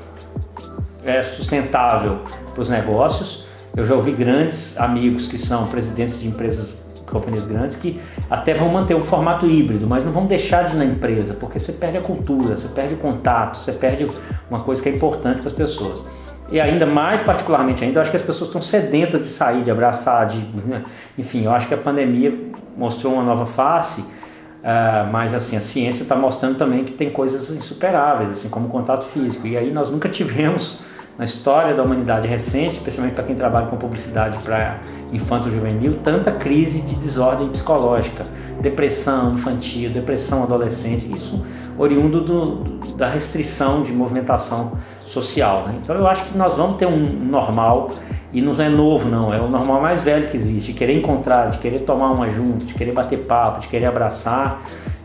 é, 1.04 1.22
sustentável 1.22 2.20
para 2.54 2.62
os 2.62 2.68
negócios. 2.68 3.44
Eu 3.76 3.84
já 3.84 3.94
ouvi 3.94 4.12
grandes 4.12 4.78
amigos 4.78 5.28
que 5.28 5.36
são 5.36 5.66
presidentes 5.66 6.18
de 6.18 6.26
empresas, 6.26 6.82
companhias 7.06 7.44
grandes, 7.44 7.76
que 7.76 8.00
até 8.32 8.54
vão 8.54 8.72
manter 8.72 8.94
um 8.94 9.02
formato 9.02 9.44
híbrido, 9.46 9.86
mas 9.86 10.06
não 10.06 10.10
vão 10.10 10.24
deixar 10.24 10.64
de 10.64 10.74
ir 10.74 10.78
na 10.78 10.86
empresa, 10.86 11.34
porque 11.34 11.58
você 11.58 11.70
perde 11.70 11.98
a 11.98 12.00
cultura, 12.00 12.56
você 12.56 12.66
perde 12.66 12.94
o 12.94 12.96
contato, 12.96 13.58
você 13.58 13.72
perde 13.72 14.06
uma 14.50 14.60
coisa 14.60 14.82
que 14.82 14.88
é 14.88 14.92
importante 14.92 15.40
para 15.40 15.48
as 15.48 15.54
pessoas. 15.54 16.02
E 16.50 16.58
ainda 16.58 16.86
mais 16.86 17.20
particularmente 17.20 17.84
ainda, 17.84 17.98
eu 17.98 18.00
acho 18.00 18.10
que 18.10 18.16
as 18.16 18.22
pessoas 18.22 18.48
estão 18.48 18.62
sedentas 18.62 19.20
de 19.20 19.26
sair, 19.26 19.62
de 19.62 19.70
abraçar, 19.70 20.26
de, 20.26 20.38
né? 20.66 20.82
enfim, 21.18 21.44
eu 21.44 21.52
acho 21.52 21.68
que 21.68 21.74
a 21.74 21.76
pandemia 21.76 22.32
mostrou 22.74 23.12
uma 23.12 23.22
nova 23.22 23.44
face, 23.44 24.00
uh, 24.00 25.12
mas 25.12 25.34
assim 25.34 25.54
a 25.54 25.60
ciência 25.60 26.02
está 26.02 26.16
mostrando 26.16 26.56
também 26.56 26.84
que 26.84 26.92
tem 26.92 27.10
coisas 27.10 27.50
insuperáveis, 27.50 28.30
assim 28.30 28.48
como 28.48 28.66
o 28.66 28.70
contato 28.70 29.04
físico. 29.04 29.46
E 29.46 29.58
aí 29.58 29.70
nós 29.70 29.90
nunca 29.90 30.08
tivemos 30.10 30.80
na 31.18 31.24
história 31.24 31.74
da 31.74 31.82
humanidade 31.82 32.26
recente, 32.26 32.74
especialmente 32.74 33.14
para 33.14 33.24
quem 33.24 33.36
trabalha 33.36 33.66
com 33.66 33.76
publicidade 33.76 34.38
para 34.42 34.80
infanto-juvenil, 35.12 35.98
tanta 36.02 36.32
crise 36.32 36.80
de 36.80 36.94
desordem 36.96 37.48
psicológica, 37.48 38.24
depressão 38.60 39.34
infantil, 39.34 39.90
depressão 39.90 40.42
adolescente, 40.42 41.10
isso 41.10 41.44
oriundo 41.78 42.20
do, 42.20 42.96
da 42.96 43.08
restrição 43.08 43.82
de 43.82 43.92
movimentação 43.92 44.72
social. 44.96 45.66
Né? 45.66 45.78
Então 45.82 45.96
eu 45.96 46.06
acho 46.06 46.24
que 46.24 46.38
nós 46.38 46.54
vamos 46.54 46.76
ter 46.76 46.86
um 46.86 47.08
normal 47.08 47.88
e 48.32 48.40
não 48.40 48.54
é 48.54 48.68
novo 48.68 49.10
não, 49.10 49.32
é 49.34 49.40
o 49.40 49.48
normal 49.48 49.82
mais 49.82 50.00
velho 50.00 50.28
que 50.28 50.36
existe, 50.36 50.72
de 50.72 50.78
querer 50.78 50.96
encontrar, 50.96 51.50
de 51.50 51.58
querer 51.58 51.80
tomar 51.80 52.12
uma 52.12 52.30
junto, 52.30 52.64
de 52.64 52.72
querer 52.72 52.92
bater 52.92 53.18
papo, 53.26 53.60
de 53.60 53.68
querer 53.68 53.86
abraçar 53.86 54.62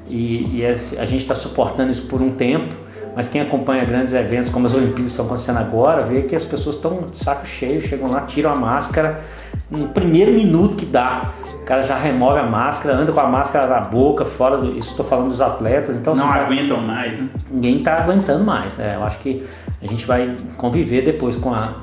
e, 0.09 0.59
e 0.59 0.65
a 0.65 1.05
gente 1.05 1.21
está 1.21 1.35
suportando 1.35 1.91
isso 1.91 2.07
por 2.07 2.21
um 2.21 2.31
tempo 2.31 2.86
mas 3.17 3.27
quem 3.27 3.41
acompanha 3.41 3.83
grandes 3.83 4.13
eventos 4.13 4.51
como 4.51 4.67
as 4.67 4.75
Olimpíadas 4.75 5.05
que 5.05 5.09
estão 5.09 5.25
acontecendo 5.25 5.57
agora, 5.57 6.05
vê 6.05 6.21
que 6.21 6.35
as 6.35 6.45
pessoas 6.45 6.75
estão 6.75 7.01
de 7.11 7.17
saco 7.17 7.47
cheio, 7.47 7.81
chegam 7.81 8.11
lá, 8.11 8.21
tiram 8.21 8.51
a 8.51 8.55
máscara, 8.55 9.25
no 9.71 9.87
primeiro 9.87 10.31
minuto 10.31 10.75
que 10.75 10.85
dá, 10.85 11.33
o 11.55 11.63
cara 11.65 11.81
já 11.81 11.97
remove 11.97 12.37
a 12.37 12.43
máscara, 12.43 12.95
anda 12.95 13.11
com 13.11 13.19
a 13.19 13.27
máscara 13.27 13.65
na 13.65 13.81
boca, 13.81 14.23
fora 14.23 14.57
do. 14.57 14.77
Isso 14.77 14.91
estou 14.91 15.03
falando 15.03 15.29
dos 15.29 15.41
atletas. 15.41 15.97
Então, 15.97 16.13
Não 16.13 16.29
assim, 16.29 16.41
aguentam 16.41 16.77
mais, 16.79 17.17
né? 17.17 17.27
Ninguém 17.49 17.79
está 17.79 17.95
aguentando 18.03 18.43
mais. 18.43 18.79
É, 18.79 18.93
eu 18.93 19.03
acho 19.03 19.17
que 19.17 19.43
a 19.81 19.87
gente 19.87 20.05
vai 20.05 20.31
conviver 20.55 21.03
depois 21.03 21.35
com 21.37 21.51
a, 21.51 21.73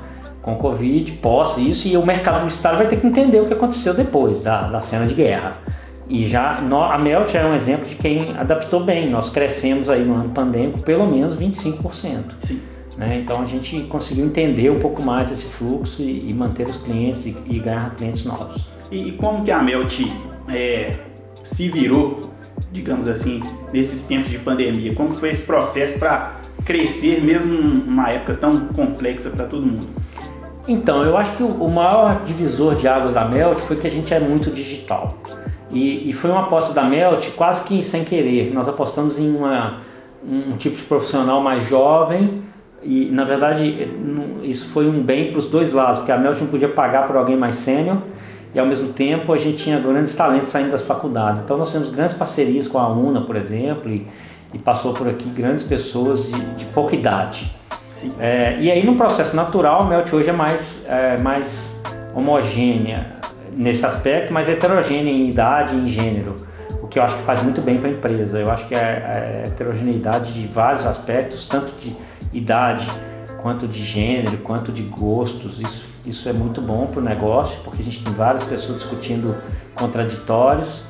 com 0.41 0.53
o 0.53 0.55
Covid, 0.55 1.11
pós 1.13 1.57
isso, 1.57 1.85
e 1.85 1.97
o 1.97 2.05
mercado 2.05 2.37
publicitário 2.37 2.77
vai 2.77 2.87
ter 2.87 2.95
que 2.95 3.05
entender 3.05 3.41
o 3.41 3.45
que 3.45 3.53
aconteceu 3.53 3.93
depois 3.93 4.41
da, 4.41 4.69
da 4.69 4.79
cena 4.79 5.05
de 5.05 5.13
guerra. 5.13 5.57
E 6.07 6.27
já 6.27 6.49
a 6.49 6.97
Melt 6.99 7.33
é 7.33 7.45
um 7.45 7.55
exemplo 7.55 7.87
de 7.87 7.95
quem 7.95 8.35
adaptou 8.37 8.83
bem. 8.83 9.09
Nós 9.09 9.29
crescemos 9.29 9.89
aí 9.89 10.03
no 10.03 10.13
ano 10.13 10.29
pandêmico 10.29 10.81
pelo 10.83 11.07
menos 11.07 11.35
25%. 11.35 12.35
Sim. 12.41 12.61
Né? 12.97 13.19
Então 13.21 13.41
a 13.41 13.45
gente 13.45 13.81
conseguiu 13.83 14.25
entender 14.25 14.69
um 14.69 14.79
pouco 14.79 15.01
mais 15.01 15.31
esse 15.31 15.45
fluxo 15.45 16.01
e, 16.01 16.29
e 16.29 16.33
manter 16.33 16.67
os 16.67 16.77
clientes 16.77 17.25
e, 17.25 17.35
e, 17.45 17.59
ganhar 17.59 17.93
clientes 17.95 18.23
novos. 18.23 18.63
E, 18.91 19.11
como 19.13 19.43
que 19.43 19.51
a 19.51 19.61
Melt 19.61 19.99
é, 20.47 20.95
se 21.43 21.69
virou, 21.69 22.31
digamos 22.71 23.07
assim, 23.07 23.41
nesses 23.73 24.03
tempos 24.03 24.29
de 24.29 24.37
pandemia? 24.37 24.93
Como 24.93 25.11
foi 25.11 25.31
esse 25.31 25.43
processo 25.43 25.97
para 25.99 26.35
crescer 26.63 27.21
mesmo 27.21 27.53
numa 27.53 28.11
época 28.11 28.35
tão 28.35 28.67
complexa 28.67 29.29
para 29.29 29.45
todo 29.45 29.65
mundo? 29.65 29.87
Então, 30.67 31.03
eu 31.03 31.17
acho 31.17 31.35
que 31.35 31.43
o 31.43 31.67
maior 31.67 32.23
divisor 32.23 32.75
de 32.75 32.87
águas 32.87 33.13
da 33.13 33.25
Melt 33.25 33.59
foi 33.59 33.75
que 33.75 33.85
a 33.85 33.91
gente 33.91 34.11
é 34.13 34.19
muito 34.19 34.49
digital. 34.49 35.17
E, 35.71 36.09
e, 36.09 36.13
foi 36.13 36.29
uma 36.29 36.41
aposta 36.41 36.73
da 36.73 36.83
Melt 36.83 37.31
quase 37.35 37.63
que 37.63 37.81
sem 37.81 38.03
querer. 38.03 38.53
Nós 38.53 38.67
apostamos 38.67 39.17
em 39.19 39.35
uma, 39.35 39.79
um 40.23 40.55
tipo 40.57 40.77
de 40.77 40.83
profissional 40.83 41.41
mais 41.41 41.67
jovem 41.67 42.43
e, 42.83 43.05
na 43.11 43.23
verdade, 43.23 43.89
isso 44.43 44.69
foi 44.69 44.87
um 44.87 45.01
bem 45.01 45.31
para 45.31 45.39
os 45.39 45.47
dois 45.47 45.73
lados, 45.73 45.99
porque 45.99 46.11
a 46.11 46.17
Melt 46.17 46.39
não 46.39 46.47
podia 46.47 46.69
pagar 46.69 47.07
por 47.07 47.17
alguém 47.17 47.35
mais 47.35 47.55
sênior 47.55 47.97
e, 48.53 48.59
ao 48.59 48.65
mesmo 48.65 48.93
tempo, 48.93 49.33
a 49.33 49.37
gente 49.37 49.57
tinha 49.57 49.79
grandes 49.79 50.15
talentos 50.15 50.49
saindo 50.49 50.71
das 50.71 50.83
faculdades. 50.83 51.41
Então, 51.41 51.57
nós 51.57 51.71
temos 51.71 51.89
grandes 51.89 52.15
parcerias 52.15 52.67
com 52.67 52.77
a 52.77 52.87
UNA, 52.87 53.21
por 53.21 53.35
exemplo, 53.35 53.91
e, 53.91 54.07
e 54.53 54.59
passou 54.59 54.93
por 54.93 55.09
aqui 55.09 55.27
grandes 55.29 55.63
pessoas 55.63 56.25
de, 56.25 56.45
de 56.55 56.65
pouca 56.65 56.95
idade. 56.95 57.53
É, 58.19 58.57
e 58.59 58.71
aí, 58.71 58.85
no 58.85 58.95
processo 58.95 59.35
natural, 59.35 59.81
a 59.81 59.85
Melt 59.85 60.13
hoje 60.13 60.29
é 60.29 60.33
mais, 60.33 60.85
é, 60.87 61.19
mais 61.21 61.81
homogênea 62.13 63.15
nesse 63.55 63.85
aspecto, 63.85 64.33
mas 64.33 64.49
heterogênea 64.49 65.11
em 65.11 65.29
idade 65.29 65.75
e 65.75 65.79
em 65.79 65.87
gênero, 65.87 66.35
o 66.81 66.87
que 66.87 66.99
eu 66.99 67.03
acho 67.03 67.15
que 67.15 67.23
faz 67.23 67.41
muito 67.41 67.61
bem 67.61 67.77
para 67.77 67.89
a 67.89 67.93
empresa. 67.93 68.39
Eu 68.39 68.51
acho 68.51 68.67
que 68.67 68.75
a, 68.75 68.79
a 68.79 69.17
heterogeneidade 69.47 70.33
de 70.33 70.47
vários 70.47 70.85
aspectos, 70.85 71.47
tanto 71.47 71.73
de 71.79 71.95
idade, 72.33 72.85
quanto 73.41 73.67
de 73.67 73.83
gênero, 73.83 74.37
quanto 74.37 74.71
de 74.71 74.83
gostos, 74.83 75.59
isso, 75.59 75.87
isso 76.05 76.29
é 76.29 76.33
muito 76.33 76.61
bom 76.61 76.87
para 76.87 76.99
o 76.99 77.03
negócio, 77.03 77.59
porque 77.63 77.81
a 77.81 77.85
gente 77.85 78.03
tem 78.03 78.13
várias 78.13 78.43
pessoas 78.43 78.79
discutindo 78.79 79.35
contraditórios. 79.73 80.83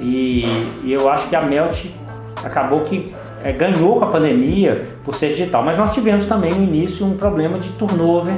E, 0.00 0.44
e 0.84 0.92
eu 0.92 1.10
acho 1.10 1.28
que 1.28 1.36
a 1.36 1.42
Melt 1.42 1.86
acabou 2.44 2.80
que 2.80 3.14
é, 3.42 3.52
ganhou 3.52 3.98
com 3.98 4.04
a 4.04 4.08
pandemia 4.08 4.82
por 5.04 5.14
ser 5.14 5.30
digital, 5.30 5.62
mas 5.62 5.76
nós 5.76 5.92
tivemos 5.92 6.26
também 6.26 6.52
no 6.52 6.62
início 6.62 7.04
um 7.04 7.16
problema 7.16 7.58
de 7.58 7.70
turnover 7.72 8.36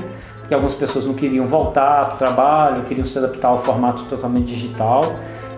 que 0.52 0.54
algumas 0.54 0.74
pessoas 0.74 1.06
não 1.06 1.14
queriam 1.14 1.46
voltar 1.46 2.08
para 2.08 2.14
o 2.14 2.18
trabalho, 2.18 2.82
queriam 2.82 3.06
se 3.06 3.16
adaptar 3.16 3.48
ao 3.48 3.64
formato 3.64 4.04
totalmente 4.04 4.44
digital. 4.44 5.00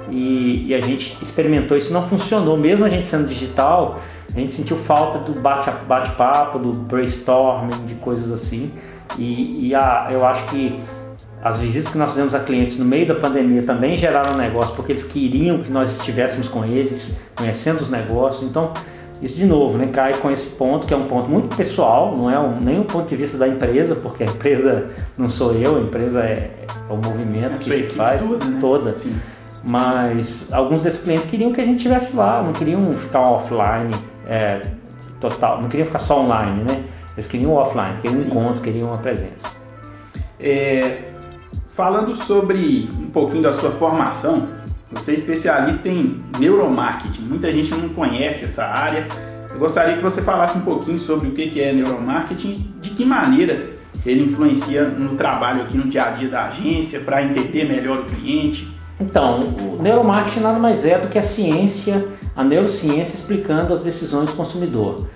E, 0.09 0.69
e, 0.69 0.75
a 0.75 0.81
gente 0.81 1.19
experimentou 1.21 1.77
isso, 1.77 1.93
não 1.93 2.09
funcionou, 2.09 2.57
mesmo 2.57 2.85
a 2.85 2.89
gente 2.89 3.07
sendo 3.09 3.27
digital, 3.27 3.97
a 4.33 4.39
gente 4.39 4.53
sentiu 4.53 4.77
falta 4.77 5.19
do 5.19 5.41
bate-papo, 5.41 6.61
do 6.61 6.73
brainstorming, 6.73 7.87
de 7.87 7.95
coisas 7.95 8.31
assim. 8.31 8.71
E, 9.19 9.69
e 9.69 9.75
a, 9.75 10.11
eu 10.13 10.25
acho 10.25 10.45
que 10.45 10.79
as 11.43 11.59
visitas 11.59 11.91
que 11.91 11.99
nós 11.99 12.11
fizemos 12.11 12.33
a 12.33 12.41
clientes 12.41 12.79
no 12.79 12.85
meio 12.85 13.09
da 13.09 13.17
pandemia 13.17 13.65
também 13.65 13.97
geraram 13.97 14.37
negócio, 14.37 14.77
porque 14.77 14.93
eles 14.93 15.03
queriam 15.03 15.59
que 15.59 15.73
nós 15.73 15.91
estivéssemos 15.91 16.49
com 16.49 16.65
eles, 16.65 17.13
conhecendo 17.35 17.81
os 17.81 17.91
negócios. 17.91 18.49
Então, 18.49 18.73
isso 19.25 19.37
de 19.37 19.47
novo, 19.47 19.79
né, 19.79 19.87
cai 19.87 20.13
com 20.15 20.31
esse 20.31 20.49
ponto 20.51 20.87
que 20.87 20.93
é 20.93 20.97
um 20.97 21.09
ponto 21.09 21.29
muito 21.29 21.57
pessoal, 21.57 22.15
não 22.15 22.31
é 22.31 22.39
um, 22.39 22.59
nem 22.61 22.81
o 22.81 22.85
ponto 22.85 23.09
de 23.09 23.17
vista 23.17 23.39
da 23.39 23.49
empresa, 23.49 23.97
porque 23.97 24.23
a 24.23 24.27
empresa 24.27 24.91
não 25.17 25.31
sou 25.31 25.55
eu, 25.55 25.77
a 25.77 25.81
empresa 25.81 26.21
é, 26.21 26.51
é 26.69 26.93
o 26.93 26.97
movimento 26.97 27.65
que 27.65 27.71
se 27.71 27.83
faz 27.85 28.23
toda. 28.23 28.45
Né? 28.45 28.59
toda. 28.61 28.95
Sim. 28.95 29.19
Mas 29.63 30.53
alguns 30.53 30.83
desses 30.83 31.03
clientes 31.03 31.25
queriam 31.25 31.53
que 31.53 31.61
a 31.61 31.65
gente 31.65 31.79
estivesse 31.79 32.15
lá, 32.15 32.43
não 32.43 32.53
queriam 32.53 32.87
ficar 32.95 33.21
offline 33.21 33.91
é, 34.27 34.61
total, 35.19 35.63
não 35.63 35.71
queriam 35.71 35.87
ficar 35.87 36.01
só 36.01 36.21
online, 36.21 36.63
né? 36.69 36.85
Eles 37.15 37.27
queriam 37.27 37.53
offline, 37.55 37.97
queriam 38.03 38.21
um 38.21 38.25
encontro, 38.25 38.61
queriam 38.61 38.89
uma 38.89 38.99
presença. 38.99 39.55
É, 40.39 41.09
falando 41.71 42.15
sobre 42.15 42.91
um 42.99 43.07
pouquinho 43.07 43.43
da 43.43 43.53
sua 43.53 43.71
formação, 43.71 44.47
você 44.95 45.11
é 45.13 45.15
especialista 45.15 45.89
em 45.89 46.23
neuromarketing. 46.39 47.23
Muita 47.23 47.51
gente 47.51 47.75
não 47.75 47.89
conhece 47.91 48.45
essa 48.45 48.65
área. 48.65 49.07
Eu 49.51 49.59
gostaria 49.59 49.97
que 49.97 50.03
você 50.03 50.23
falasse 50.23 50.57
um 50.57 50.63
pouquinho 50.63 50.99
sobre 50.99 51.29
o 51.29 51.33
que 51.33 51.61
é 51.61 51.73
neuromarketing, 51.73 52.75
de 52.81 52.91
que 52.91 53.05
maneira 53.05 53.75
ele 54.07 54.25
influencia 54.25 54.85
no 54.85 55.17
trabalho 55.17 55.63
aqui 55.63 55.77
no 55.77 55.89
dia 55.89 56.05
a 56.05 56.11
dia 56.11 56.29
da 56.29 56.47
agência, 56.47 57.01
para 57.01 57.23
entender 57.23 57.65
melhor 57.65 58.01
o 58.01 58.05
cliente. 58.05 58.69
Então, 59.01 59.41
o 59.41 59.83
neuromarketing 59.83 60.41
nada 60.41 60.59
mais 60.59 60.85
é 60.85 60.99
do 60.99 61.09
que 61.09 61.19
a 61.19 61.23
ciência, 61.23 62.07
a 62.37 62.45
neurociência 62.45 63.15
explicando 63.15 63.73
as 63.73 63.83
decisões 63.83 64.31
do 64.31 64.37
consumidor. 64.37 65.09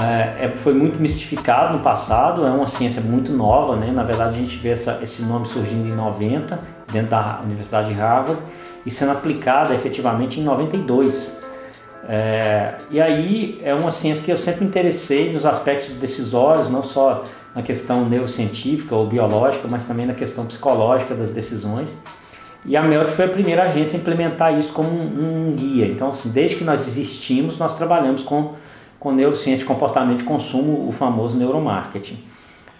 É, 0.00 0.46
é 0.46 0.56
foi 0.56 0.74
muito 0.74 1.00
mistificado 1.00 1.76
no 1.76 1.82
passado, 1.82 2.46
é 2.46 2.50
uma 2.50 2.66
ciência 2.66 3.02
muito 3.02 3.32
nova, 3.32 3.76
né? 3.76 3.90
na 3.90 4.04
verdade 4.04 4.36
a 4.36 4.40
gente 4.40 4.56
vê 4.58 4.70
essa, 4.70 5.00
esse 5.02 5.22
nome 5.22 5.46
surgindo 5.46 5.88
em 5.88 5.96
90, 5.96 6.58
dentro 6.92 7.10
da 7.10 7.40
Universidade 7.42 7.92
de 7.92 8.00
Harvard, 8.00 8.40
e 8.88 8.90
sendo 8.90 9.12
aplicada 9.12 9.74
efetivamente 9.74 10.40
em 10.40 10.42
92. 10.42 11.36
É, 12.08 12.78
e 12.90 12.98
aí 12.98 13.60
é 13.62 13.74
uma 13.74 13.90
ciência 13.90 14.24
que 14.24 14.32
eu 14.32 14.38
sempre 14.38 14.64
interessei 14.64 15.30
nos 15.30 15.44
aspectos 15.44 15.94
decisórios, 15.96 16.70
não 16.70 16.82
só 16.82 17.22
na 17.54 17.62
questão 17.62 18.08
neurocientífica 18.08 18.96
ou 18.96 19.06
biológica, 19.06 19.68
mas 19.70 19.84
também 19.84 20.06
na 20.06 20.14
questão 20.14 20.46
psicológica 20.46 21.14
das 21.14 21.32
decisões. 21.32 21.94
E 22.64 22.78
a 22.78 22.82
Melt 22.82 23.10
foi 23.10 23.26
a 23.26 23.28
primeira 23.28 23.64
agência 23.64 23.98
a 23.98 24.00
implementar 24.00 24.58
isso 24.58 24.72
como 24.72 24.88
um, 24.88 25.48
um 25.48 25.52
guia. 25.54 25.84
Então, 25.84 26.08
assim, 26.08 26.30
desde 26.30 26.56
que 26.56 26.64
nós 26.64 26.88
existimos, 26.88 27.58
nós 27.58 27.76
trabalhamos 27.76 28.22
com, 28.22 28.54
com 28.98 29.12
neurociência 29.12 29.58
de 29.58 29.64
comportamento 29.66 30.18
de 30.18 30.24
consumo, 30.24 30.88
o 30.88 30.92
famoso 30.92 31.36
neuromarketing. 31.36 32.18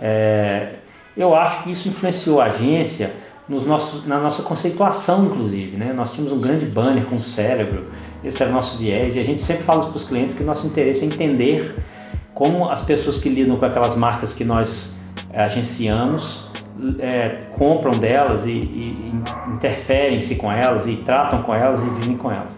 É, 0.00 0.70
eu 1.14 1.34
acho 1.34 1.64
que 1.64 1.70
isso 1.70 1.86
influenciou 1.86 2.40
a 2.40 2.46
agência 2.46 3.12
nos 3.48 3.66
nossos, 3.66 4.06
na 4.06 4.18
nossa 4.18 4.42
conceituação, 4.42 5.26
inclusive. 5.26 5.76
Né? 5.76 5.92
Nós 5.92 6.12
tínhamos 6.12 6.32
um 6.32 6.40
grande 6.40 6.66
banner 6.66 7.04
com 7.04 7.16
o 7.16 7.22
cérebro, 7.22 7.86
esse 8.22 8.42
era 8.42 8.50
o 8.50 8.54
nosso 8.54 8.76
viés, 8.76 9.16
e 9.16 9.18
a 9.18 9.24
gente 9.24 9.40
sempre 9.40 9.62
fala 9.62 9.86
para 9.86 9.96
os 9.96 10.04
clientes 10.04 10.34
que 10.34 10.42
nosso 10.42 10.66
interesse 10.66 11.02
é 11.02 11.06
entender 11.06 11.76
como 12.34 12.68
as 12.68 12.82
pessoas 12.82 13.18
que 13.18 13.28
lidam 13.28 13.56
com 13.56 13.64
aquelas 13.64 13.96
marcas 13.96 14.32
que 14.32 14.44
nós 14.44 14.96
é, 15.32 15.42
agenciamos 15.42 16.48
é, 16.98 17.40
compram 17.56 17.90
delas 17.92 18.46
e, 18.46 18.50
e, 18.50 19.12
interferem-se 19.48 20.36
com 20.36 20.50
elas 20.50 20.86
e 20.86 20.96
tratam 20.96 21.42
com 21.42 21.54
elas 21.54 21.80
e 21.82 21.90
vivem 21.90 22.16
com 22.16 22.30
elas. 22.30 22.56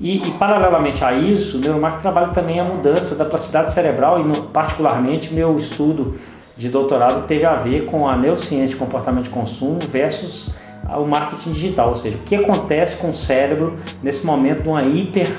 E, 0.00 0.18
e, 0.18 0.30
paralelamente 0.32 1.02
a 1.02 1.12
isso, 1.12 1.56
o 1.56 1.60
neuromarketing 1.60 2.02
trabalha 2.02 2.28
também 2.28 2.60
a 2.60 2.64
mudança 2.64 3.14
da 3.14 3.24
plasticidade 3.24 3.72
cerebral 3.72 4.20
e 4.20 4.24
no, 4.24 4.44
particularmente 4.44 5.32
meu 5.32 5.56
estudo 5.56 6.18
de 6.56 6.68
doutorado 6.68 7.26
teve 7.26 7.44
a 7.44 7.54
ver 7.54 7.84
com 7.86 8.08
a 8.08 8.16
neurociência 8.16 8.68
de 8.68 8.76
comportamento 8.76 9.24
de 9.24 9.30
consumo 9.30 9.78
versus 9.80 10.50
o 10.88 11.04
marketing 11.04 11.52
digital, 11.52 11.90
ou 11.90 11.96
seja, 11.96 12.16
o 12.16 12.20
que 12.20 12.36
acontece 12.36 12.96
com 12.96 13.10
o 13.10 13.14
cérebro 13.14 13.78
nesse 14.02 14.24
momento 14.24 14.62
de 14.62 14.68
uma 14.68 14.82
hiper 14.84 15.36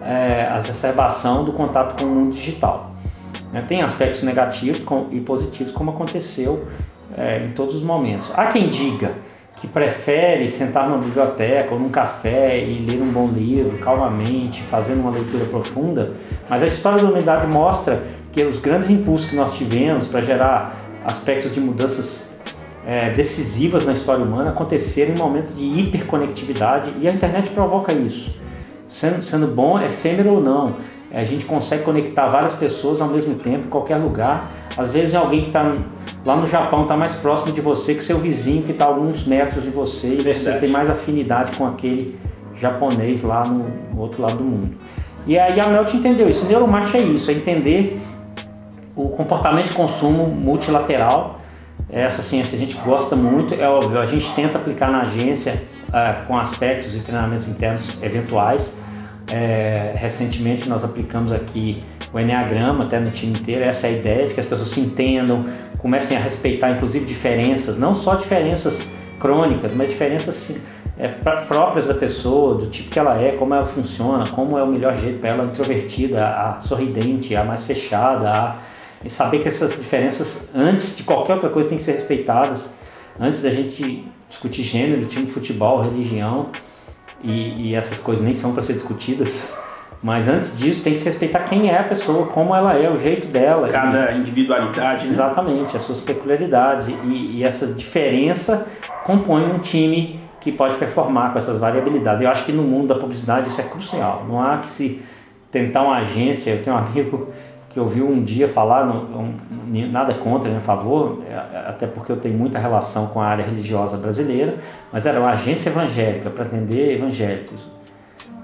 é, 0.00 0.52
exacerbação 0.56 1.44
do 1.44 1.52
contato 1.52 2.00
com 2.00 2.08
o 2.08 2.14
mundo 2.14 2.34
digital. 2.34 2.92
Né? 3.52 3.64
Tem 3.66 3.82
aspectos 3.82 4.22
negativos 4.22 4.82
e 5.10 5.20
positivos, 5.20 5.72
como 5.72 5.90
aconteceu 5.90 6.66
é, 7.16 7.44
em 7.44 7.50
todos 7.50 7.76
os 7.76 7.82
momentos. 7.82 8.32
Há 8.34 8.46
quem 8.46 8.68
diga 8.68 9.12
que 9.60 9.66
prefere 9.66 10.48
sentar 10.48 10.88
numa 10.88 10.98
biblioteca 10.98 11.74
ou 11.74 11.80
num 11.80 11.88
café 11.88 12.58
e 12.58 12.78
ler 12.78 13.02
um 13.02 13.10
bom 13.10 13.26
livro 13.26 13.76
calmamente, 13.78 14.62
fazendo 14.62 15.00
uma 15.00 15.10
leitura 15.10 15.44
profunda, 15.46 16.12
mas 16.48 16.62
a 16.62 16.66
história 16.66 17.02
da 17.02 17.08
humanidade 17.08 17.46
mostra 17.46 18.02
que 18.38 18.44
os 18.44 18.58
grandes 18.58 18.88
impulsos 18.88 19.28
que 19.28 19.34
nós 19.34 19.56
tivemos 19.56 20.06
para 20.06 20.22
gerar 20.22 20.76
aspectos 21.04 21.52
de 21.52 21.58
mudanças 21.58 22.30
é, 22.86 23.10
decisivas 23.10 23.84
na 23.84 23.92
história 23.92 24.24
humana 24.24 24.50
aconteceram 24.50 25.12
em 25.12 25.18
momentos 25.18 25.56
de 25.56 25.64
hiperconectividade 25.64 26.92
e 27.00 27.08
a 27.08 27.12
internet 27.12 27.50
provoca 27.50 27.92
isso. 27.92 28.32
Sendo, 28.86 29.22
sendo 29.22 29.48
bom, 29.48 29.80
efêmero 29.80 30.34
ou 30.34 30.40
não, 30.40 30.76
a 31.12 31.24
gente 31.24 31.46
consegue 31.46 31.82
conectar 31.82 32.28
várias 32.28 32.54
pessoas 32.54 33.00
ao 33.00 33.08
mesmo 33.08 33.34
tempo, 33.34 33.66
em 33.66 33.70
qualquer 33.70 33.96
lugar. 33.96 34.48
Às 34.76 34.92
vezes 34.92 35.16
alguém 35.16 35.40
que 35.40 35.48
está 35.48 35.74
lá 36.24 36.36
no 36.36 36.46
Japão 36.46 36.82
está 36.82 36.96
mais 36.96 37.16
próximo 37.16 37.52
de 37.52 37.60
você 37.60 37.92
que 37.92 38.04
seu 38.04 38.18
vizinho 38.18 38.62
que 38.62 38.70
está 38.70 38.84
a 38.84 38.88
alguns 38.88 39.26
metros 39.26 39.64
de 39.64 39.70
você 39.70 40.14
e 40.14 40.22
você 40.22 40.52
tem 40.58 40.68
mais 40.68 40.88
afinidade 40.88 41.56
com 41.56 41.66
aquele 41.66 42.16
japonês 42.54 43.20
lá 43.22 43.42
no, 43.44 43.68
no 43.92 44.00
outro 44.00 44.22
lado 44.22 44.36
do 44.36 44.44
mundo. 44.44 44.76
E 45.26 45.38
aí 45.38 45.60
a 45.60 45.68
Melt 45.68 45.92
entendeu 45.92 46.28
isso. 46.28 46.46
Neuromarketing 46.46 47.10
é 47.10 47.12
isso, 47.12 47.30
é 47.30 47.34
entender 47.34 48.00
o 49.04 49.08
comportamento 49.10 49.66
de 49.66 49.72
consumo 49.72 50.26
multilateral. 50.26 51.40
Essa 51.90 52.20
ciência 52.20 52.56
a 52.56 52.58
gente 52.58 52.76
gosta 52.78 53.16
muito, 53.16 53.54
é 53.54 53.68
óbvio, 53.68 53.98
a 53.98 54.06
gente 54.06 54.30
tenta 54.34 54.58
aplicar 54.58 54.90
na 54.90 55.02
agência 55.02 55.62
uh, 55.88 56.26
com 56.26 56.36
aspectos 56.36 56.94
e 56.96 57.00
treinamentos 57.00 57.48
internos 57.48 58.02
eventuais 58.02 58.76
é, 59.32 59.92
recentemente 59.96 60.68
nós 60.68 60.82
aplicamos 60.82 61.32
aqui 61.32 61.82
o 62.12 62.18
Enneagrama 62.18 62.84
até 62.84 62.98
no 62.98 63.10
time 63.10 63.32
inteiro, 63.32 63.62
essa 63.62 63.86
é 63.86 63.90
a 63.90 63.92
ideia 63.92 64.26
de 64.26 64.34
que 64.34 64.40
as 64.40 64.46
pessoas 64.46 64.70
se 64.70 64.80
entendam, 64.80 65.44
comecem 65.76 66.16
a 66.16 66.20
respeitar 66.20 66.70
inclusive 66.70 67.04
diferenças, 67.04 67.78
não 67.78 67.94
só 67.94 68.14
diferenças 68.14 68.88
crônicas, 69.20 69.74
mas 69.74 69.90
diferenças 69.90 70.56
é, 70.98 71.08
próprias 71.08 71.86
da 71.86 71.94
pessoa, 71.94 72.54
do 72.54 72.66
tipo 72.68 72.88
que 72.88 72.98
ela 72.98 73.20
é, 73.20 73.32
como 73.32 73.54
ela 73.54 73.64
funciona, 73.64 74.24
como 74.28 74.58
é 74.58 74.62
o 74.62 74.66
melhor 74.66 74.96
jeito 74.96 75.18
para 75.18 75.30
ela, 75.30 75.42
a 75.44 75.46
introvertida, 75.46 76.26
a 76.26 76.60
sorridente, 76.60 77.36
a 77.36 77.44
mais 77.44 77.64
fechada, 77.64 78.30
a, 78.30 78.56
e 79.04 79.10
saber 79.10 79.40
que 79.40 79.48
essas 79.48 79.72
diferenças, 79.72 80.50
antes 80.54 80.96
de 80.96 81.02
qualquer 81.02 81.34
outra 81.34 81.48
coisa, 81.48 81.68
têm 81.68 81.78
que 81.78 81.84
ser 81.84 81.92
respeitadas, 81.92 82.68
antes 83.18 83.42
da 83.42 83.50
gente 83.50 84.04
discutir 84.28 84.62
gênero, 84.62 85.06
time 85.06 85.26
de 85.26 85.32
futebol, 85.32 85.82
religião, 85.82 86.50
e, 87.22 87.68
e 87.68 87.74
essas 87.74 88.00
coisas 88.00 88.24
nem 88.24 88.34
são 88.34 88.52
para 88.52 88.62
ser 88.62 88.74
discutidas. 88.74 89.52
Mas 90.02 90.28
antes 90.28 90.56
disso, 90.56 90.82
tem 90.82 90.92
que 90.92 91.00
se 91.00 91.06
respeitar 91.06 91.40
quem 91.40 91.70
é 91.70 91.78
a 91.78 91.82
pessoa, 91.82 92.26
como 92.26 92.54
ela 92.54 92.74
é, 92.74 92.88
o 92.88 92.98
jeito 92.98 93.26
dela. 93.26 93.66
Cada 93.68 94.12
e, 94.12 94.18
individualidade. 94.18 95.06
Né? 95.06 95.10
Exatamente, 95.10 95.76
as 95.76 95.82
suas 95.82 96.00
peculiaridades. 96.00 96.86
E, 96.86 96.92
e, 96.92 97.44
essa 97.44 97.66
diferença 97.66 98.68
compõe 99.04 99.44
um 99.44 99.58
time 99.58 100.20
que 100.40 100.52
pode 100.52 100.76
performar 100.76 101.32
com 101.32 101.38
essas 101.38 101.58
variabilidades. 101.58 102.22
Eu 102.22 102.30
acho 102.30 102.44
que 102.44 102.52
no 102.52 102.62
mundo 102.62 102.88
da 102.88 102.94
publicidade 102.94 103.48
isso 103.48 103.60
é 103.60 103.64
crucial. 103.64 104.24
Não 104.28 104.40
há 104.40 104.58
que 104.58 104.68
se 104.68 105.02
tentar 105.50 105.82
uma 105.82 105.98
agência. 105.98 106.52
Eu 106.52 106.62
tenho 106.62 106.76
um 106.76 106.78
amigo 106.78 107.32
que 107.70 107.78
ouviu 107.78 108.08
um 108.08 108.22
dia 108.22 108.48
falar, 108.48 108.86
não, 108.86 109.34
nada 109.90 110.14
contra, 110.14 110.48
nem 110.48 110.58
a 110.58 110.60
favor, 110.60 111.22
é, 111.28 111.34
até 111.68 111.86
porque 111.86 112.10
eu 112.10 112.16
tenho 112.16 112.36
muita 112.36 112.58
relação 112.58 113.08
com 113.08 113.20
a 113.20 113.26
área 113.26 113.44
religiosa 113.44 113.96
brasileira, 113.96 114.56
mas 114.92 115.04
era 115.04 115.20
uma 115.20 115.30
agência 115.30 115.68
evangélica 115.68 116.30
para 116.30 116.44
atender 116.44 116.96
evangélicos. 116.96 117.60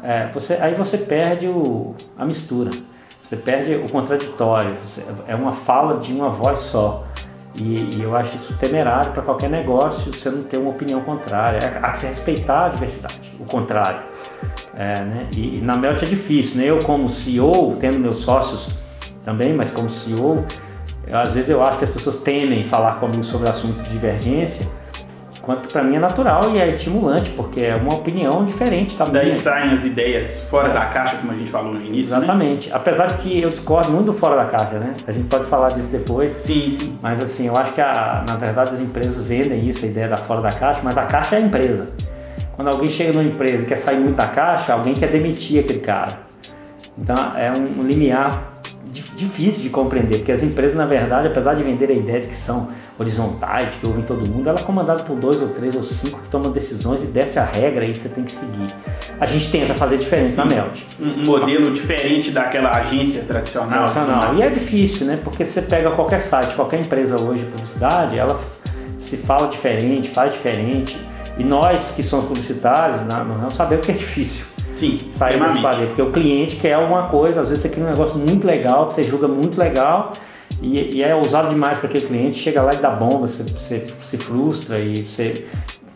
É, 0.02 0.26
você, 0.28 0.54
aí 0.54 0.74
você 0.74 0.98
perde 0.98 1.48
o, 1.48 1.94
a 2.18 2.26
mistura, 2.26 2.70
você 3.22 3.36
perde 3.36 3.74
o 3.74 3.88
contraditório, 3.88 4.74
você, 4.84 5.02
é 5.26 5.34
uma 5.34 5.52
fala 5.52 5.98
de 5.98 6.12
uma 6.12 6.28
voz 6.28 6.58
só. 6.58 7.04
E, 7.56 7.88
e 7.96 8.02
eu 8.02 8.14
acho 8.16 8.36
isso 8.36 8.56
temerário 8.58 9.12
para 9.12 9.22
qualquer 9.22 9.48
negócio 9.48 10.12
você 10.12 10.28
não 10.28 10.42
ter 10.42 10.58
uma 10.58 10.70
opinião 10.70 11.00
contrária. 11.00 11.58
É, 11.58 11.78
há 11.80 11.90
que 11.92 11.98
se 11.98 12.06
respeitar 12.06 12.66
a 12.66 12.68
diversidade, 12.68 13.32
o 13.40 13.44
contrário. 13.44 14.00
É, 14.76 15.00
né? 15.00 15.28
e, 15.34 15.58
e 15.58 15.60
na 15.62 15.76
Melt 15.76 16.02
é 16.02 16.06
difícil, 16.06 16.58
né? 16.58 16.64
eu 16.68 16.80
como 16.80 17.08
CEO, 17.08 17.76
tendo 17.76 17.98
meus 17.98 18.16
sócios 18.18 18.83
também, 19.24 19.52
mas 19.52 19.70
como 19.70 19.88
CEO, 19.88 20.44
eu, 21.06 21.18
às 21.18 21.32
vezes 21.32 21.50
eu 21.50 21.62
acho 21.62 21.78
que 21.78 21.84
as 21.84 21.90
pessoas 21.90 22.16
temem 22.20 22.64
falar 22.64 22.96
comigo 22.96 23.24
sobre 23.24 23.48
assuntos 23.48 23.82
de 23.84 23.90
divergência, 23.90 24.66
quanto 25.44 25.68
para 25.68 25.82
mim 25.82 25.96
é 25.96 25.98
natural 25.98 26.54
e 26.54 26.58
é 26.58 26.68
estimulante, 26.70 27.30
porque 27.30 27.60
é 27.60 27.76
uma 27.76 27.94
opinião 27.94 28.44
diferente 28.44 28.96
também. 28.96 29.22
Daí 29.22 29.32
saem 29.32 29.72
as 29.72 29.84
ideias 29.84 30.40
fora 30.48 30.70
da 30.70 30.86
caixa, 30.86 31.16
como 31.16 31.32
a 31.32 31.34
gente 31.34 31.50
falou 31.50 31.74
no 31.74 31.80
início, 31.80 32.12
né? 32.12 32.18
Exatamente. 32.18 32.68
Né? 32.68 32.74
Apesar 32.74 33.06
de 33.06 33.18
que 33.18 33.40
eu 33.40 33.50
discordo 33.50 33.92
muito 33.92 34.06
do 34.06 34.12
fora 34.12 34.36
da 34.36 34.46
caixa, 34.46 34.78
né? 34.78 34.92
A 35.06 35.12
gente 35.12 35.28
pode 35.28 35.44
falar 35.44 35.68
disso 35.70 35.90
depois. 35.90 36.32
Sim, 36.32 36.70
sim. 36.70 36.98
Mas 37.02 37.22
assim, 37.22 37.46
eu 37.46 37.56
acho 37.56 37.72
que 37.72 37.80
a, 37.80 38.24
na 38.26 38.36
verdade 38.36 38.70
as 38.70 38.80
empresas 38.80 39.22
vendem 39.26 39.68
isso, 39.68 39.84
a 39.84 39.88
ideia 39.88 40.08
da 40.08 40.16
fora 40.16 40.40
da 40.40 40.50
caixa, 40.50 40.80
mas 40.82 40.96
a 40.96 41.04
caixa 41.04 41.36
é 41.36 41.38
a 41.38 41.42
empresa. 41.42 41.88
Quando 42.56 42.68
alguém 42.68 42.88
chega 42.88 43.12
numa 43.12 43.24
empresa 43.24 43.64
e 43.64 43.66
quer 43.66 43.76
sair 43.76 43.98
muito 43.98 44.16
da 44.16 44.28
caixa, 44.28 44.72
alguém 44.72 44.94
quer 44.94 45.08
demitir 45.08 45.60
aquele 45.60 45.80
cara. 45.80 46.20
Então 46.96 47.16
é 47.36 47.50
um 47.52 47.82
limiar 47.82 48.53
difícil 49.00 49.62
de 49.62 49.68
compreender, 49.68 50.18
porque 50.18 50.32
as 50.32 50.42
empresas, 50.42 50.76
na 50.76 50.84
verdade, 50.84 51.26
apesar 51.26 51.54
de 51.54 51.62
vender 51.62 51.90
a 51.90 51.92
ideia 51.92 52.20
de 52.20 52.28
que 52.28 52.34
são 52.34 52.68
horizontais, 52.98 53.74
que 53.74 53.86
ouvem 53.86 54.04
todo 54.04 54.26
mundo, 54.26 54.48
ela 54.48 54.58
é 54.58 54.62
comandada 54.62 55.02
por 55.02 55.16
dois 55.16 55.40
ou 55.42 55.48
três 55.48 55.74
ou 55.74 55.82
cinco 55.82 56.20
que 56.20 56.28
tomam 56.28 56.52
decisões 56.52 57.02
e 57.02 57.06
desce 57.06 57.38
a 57.38 57.44
regra 57.44 57.84
e 57.84 57.92
você 57.92 58.08
tem 58.08 58.24
que 58.24 58.32
seguir. 58.32 58.74
A 59.20 59.26
gente 59.26 59.50
tenta 59.50 59.74
fazer 59.74 59.98
diferente 59.98 60.30
Sim. 60.30 60.36
na 60.36 60.44
Melt. 60.44 60.80
Um 61.00 61.24
modelo 61.26 61.72
diferente 61.72 62.30
daquela 62.30 62.70
agência 62.70 63.22
tradicional. 63.24 63.90
tradicional. 63.90 64.34
E 64.34 64.42
é 64.42 64.48
difícil, 64.48 65.06
né? 65.06 65.18
Porque 65.22 65.44
você 65.44 65.62
pega 65.62 65.90
qualquer 65.90 66.20
site, 66.20 66.54
qualquer 66.54 66.80
empresa 66.80 67.20
hoje 67.20 67.44
de 67.44 67.50
publicidade, 67.50 68.18
ela 68.18 68.40
se 68.98 69.16
fala 69.16 69.48
diferente, 69.48 70.08
faz 70.10 70.32
diferente. 70.32 70.96
E 71.36 71.42
nós 71.42 71.90
que 71.90 72.02
somos 72.02 72.26
publicitários, 72.26 73.00
não 73.02 73.50
sabemos 73.50 73.84
que 73.84 73.92
é 73.92 73.94
difícil. 73.94 74.53
Sim, 74.74 74.98
sair 75.12 75.38
desse 75.38 75.60
padrão, 75.60 75.86
porque 75.86 76.02
o 76.02 76.10
cliente 76.10 76.56
quer 76.56 76.74
alguma 76.74 77.04
coisa, 77.04 77.40
às 77.40 77.48
vezes 77.48 77.62
você 77.62 77.68
cria 77.68 77.86
um 77.86 77.90
negócio 77.90 78.18
muito 78.18 78.44
legal, 78.44 78.88
que 78.88 78.94
você 78.94 79.04
julga 79.04 79.28
muito 79.28 79.56
legal, 79.56 80.12
e, 80.60 80.96
e 80.96 81.02
é 81.02 81.14
usado 81.14 81.48
demais 81.48 81.78
para 81.78 81.88
aquele 81.88 82.04
cliente, 82.04 82.38
chega 82.38 82.60
lá 82.60 82.74
e 82.74 82.78
dá 82.78 82.90
bomba, 82.90 83.28
você, 83.28 83.44
você 83.44 83.86
se 84.02 84.18
frustra 84.18 84.80
e 84.80 85.02
você 85.02 85.46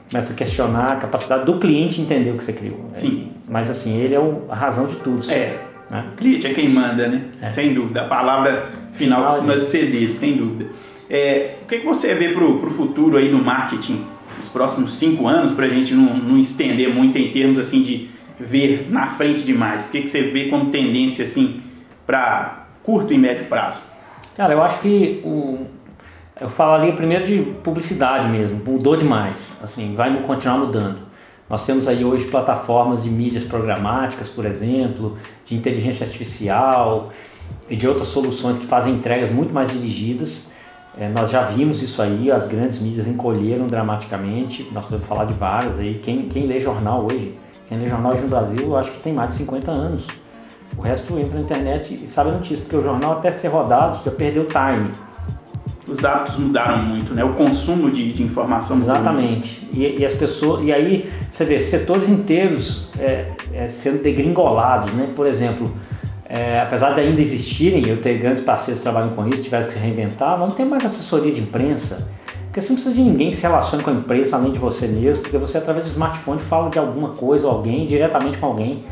começa 0.08 0.32
a 0.32 0.36
questionar 0.36 0.92
a 0.92 0.96
capacidade 0.96 1.44
do 1.44 1.58
cliente 1.58 2.00
entender 2.00 2.30
o 2.30 2.36
que 2.36 2.44
você 2.44 2.52
criou. 2.52 2.86
Sim. 2.92 3.28
É, 3.30 3.50
mas 3.50 3.68
assim, 3.68 3.98
ele 3.98 4.14
é 4.14 4.20
o, 4.20 4.44
a 4.48 4.54
razão 4.54 4.86
de 4.86 4.94
tudo. 4.96 5.28
É. 5.30 5.58
Né? 5.90 6.04
O 6.12 6.16
cliente 6.16 6.46
é 6.46 6.54
quem 6.54 6.68
manda, 6.68 7.08
né? 7.08 7.24
É. 7.42 7.46
Sem 7.46 7.74
dúvida. 7.74 8.02
A 8.02 8.04
palavra 8.04 8.68
final 8.92 9.24
costuma 9.24 9.58
ser 9.58 9.90
dele, 9.90 10.12
sem 10.12 10.36
dúvida. 10.36 10.70
É, 11.10 11.56
o 11.62 11.66
que, 11.66 11.78
que 11.78 11.86
você 11.86 12.14
vê 12.14 12.28
para 12.28 12.44
o 12.44 12.70
futuro 12.70 13.16
aí 13.16 13.28
no 13.28 13.42
marketing, 13.42 14.04
nos 14.36 14.48
próximos 14.48 14.94
cinco 14.94 15.26
anos, 15.26 15.52
para 15.52 15.66
a 15.66 15.68
gente 15.68 15.94
não, 15.94 16.16
não 16.16 16.38
estender 16.38 16.94
muito 16.94 17.18
em 17.18 17.30
termos 17.30 17.58
assim 17.58 17.82
de 17.82 18.08
ver 18.38 18.88
na 18.90 19.06
frente 19.06 19.42
demais? 19.42 19.88
O 19.88 19.92
que, 19.92 20.02
que 20.02 20.08
você 20.08 20.22
vê 20.22 20.48
como 20.48 20.70
tendência 20.70 21.24
assim 21.24 21.62
para 22.06 22.66
curto 22.82 23.12
e 23.12 23.18
médio 23.18 23.46
prazo? 23.46 23.80
Cara, 24.36 24.52
eu 24.52 24.62
acho 24.62 24.78
que 24.80 25.20
o, 25.24 25.66
eu 26.40 26.48
falaria 26.48 26.92
primeiro 26.92 27.24
de 27.24 27.38
publicidade 27.62 28.28
mesmo, 28.28 28.62
mudou 28.64 28.96
demais, 28.96 29.58
assim, 29.62 29.94
vai 29.94 30.14
continuar 30.22 30.58
mudando. 30.58 31.08
Nós 31.50 31.64
temos 31.64 31.88
aí 31.88 32.04
hoje 32.04 32.26
plataformas 32.26 33.02
de 33.02 33.10
mídias 33.10 33.42
programáticas, 33.42 34.28
por 34.28 34.44
exemplo, 34.44 35.16
de 35.46 35.56
inteligência 35.56 36.06
artificial 36.06 37.10
e 37.68 37.74
de 37.74 37.88
outras 37.88 38.08
soluções 38.08 38.58
que 38.58 38.66
fazem 38.66 38.94
entregas 38.94 39.30
muito 39.30 39.52
mais 39.52 39.70
dirigidas. 39.72 40.48
É, 40.96 41.08
nós 41.08 41.30
já 41.30 41.42
vimos 41.42 41.82
isso 41.82 42.02
aí, 42.02 42.30
as 42.30 42.46
grandes 42.46 42.78
mídias 42.78 43.06
encolheram 43.06 43.66
dramaticamente, 43.66 44.68
nós 44.72 44.84
podemos 44.84 45.06
falar 45.06 45.24
de 45.24 45.32
várias 45.32 45.78
aí. 45.78 46.00
Quem, 46.02 46.28
quem 46.28 46.46
lê 46.46 46.60
jornal 46.60 47.06
hoje 47.06 47.34
quem 47.68 47.78
lê 47.78 47.88
jornal 47.88 48.14
no 48.14 48.28
Brasil, 48.28 48.62
eu 48.62 48.76
acho 48.76 48.90
que 48.92 49.00
tem 49.00 49.12
mais 49.12 49.30
de 49.30 49.34
50 49.36 49.70
anos. 49.70 50.06
O 50.76 50.80
resto 50.80 51.18
entra 51.18 51.34
na 51.34 51.40
internet 51.40 52.00
e 52.02 52.08
sabe 52.08 52.30
a 52.30 52.32
notícia, 52.34 52.58
porque 52.58 52.76
o 52.76 52.82
jornal 52.82 53.12
até 53.12 53.30
ser 53.30 53.48
rodado 53.48 54.00
já 54.04 54.10
perdeu 54.10 54.46
time. 54.46 54.90
Os 55.86 56.04
hábitos 56.04 56.36
mudaram 56.36 56.82
muito, 56.82 57.14
né? 57.14 57.24
O 57.24 57.34
consumo 57.34 57.90
de, 57.90 58.12
de 58.12 58.22
informação 58.22 58.76
mudou 58.76 58.94
Exatamente. 58.94 59.68
E, 59.72 59.98
e, 59.98 60.04
as 60.04 60.12
pessoas, 60.12 60.64
e 60.64 60.72
aí 60.72 61.10
você 61.28 61.44
vê 61.44 61.58
setores 61.58 62.08
inteiros 62.08 62.88
é, 62.98 63.32
é, 63.52 63.68
sendo 63.68 64.02
degringolados, 64.02 64.92
né? 64.92 65.08
Por 65.16 65.26
exemplo, 65.26 65.70
é, 66.26 66.60
apesar 66.60 66.92
de 66.92 67.00
ainda 67.00 67.20
existirem, 67.20 67.86
eu 67.88 68.00
ter 68.00 68.18
grandes 68.18 68.42
parceiros 68.42 68.78
que 68.78 68.82
trabalham 68.82 69.10
com 69.10 69.26
isso, 69.28 69.42
tiveram 69.42 69.66
que 69.66 69.72
se 69.72 69.78
reinventar, 69.78 70.38
não 70.38 70.50
tem 70.50 70.66
mais 70.66 70.84
assessoria 70.84 71.32
de 71.32 71.40
imprensa 71.40 72.06
porque 72.58 72.60
você 72.60 72.68
não 72.70 72.76
precisa 72.76 72.94
de 72.94 73.02
ninguém 73.02 73.32
se 73.32 73.42
relacione 73.42 73.84
com 73.84 73.90
a 73.90 73.92
empresa 73.92 74.36
além 74.36 74.50
de 74.50 74.58
você 74.58 74.86
mesmo, 74.88 75.22
porque 75.22 75.38
você 75.38 75.58
através 75.58 75.84
do 75.84 75.90
smartphone 75.90 76.40
fala 76.40 76.68
de 76.70 76.78
alguma 76.78 77.10
coisa 77.10 77.46
ou 77.46 77.52
alguém, 77.52 77.86
diretamente 77.86 78.38
com 78.38 78.46
alguém. 78.46 78.84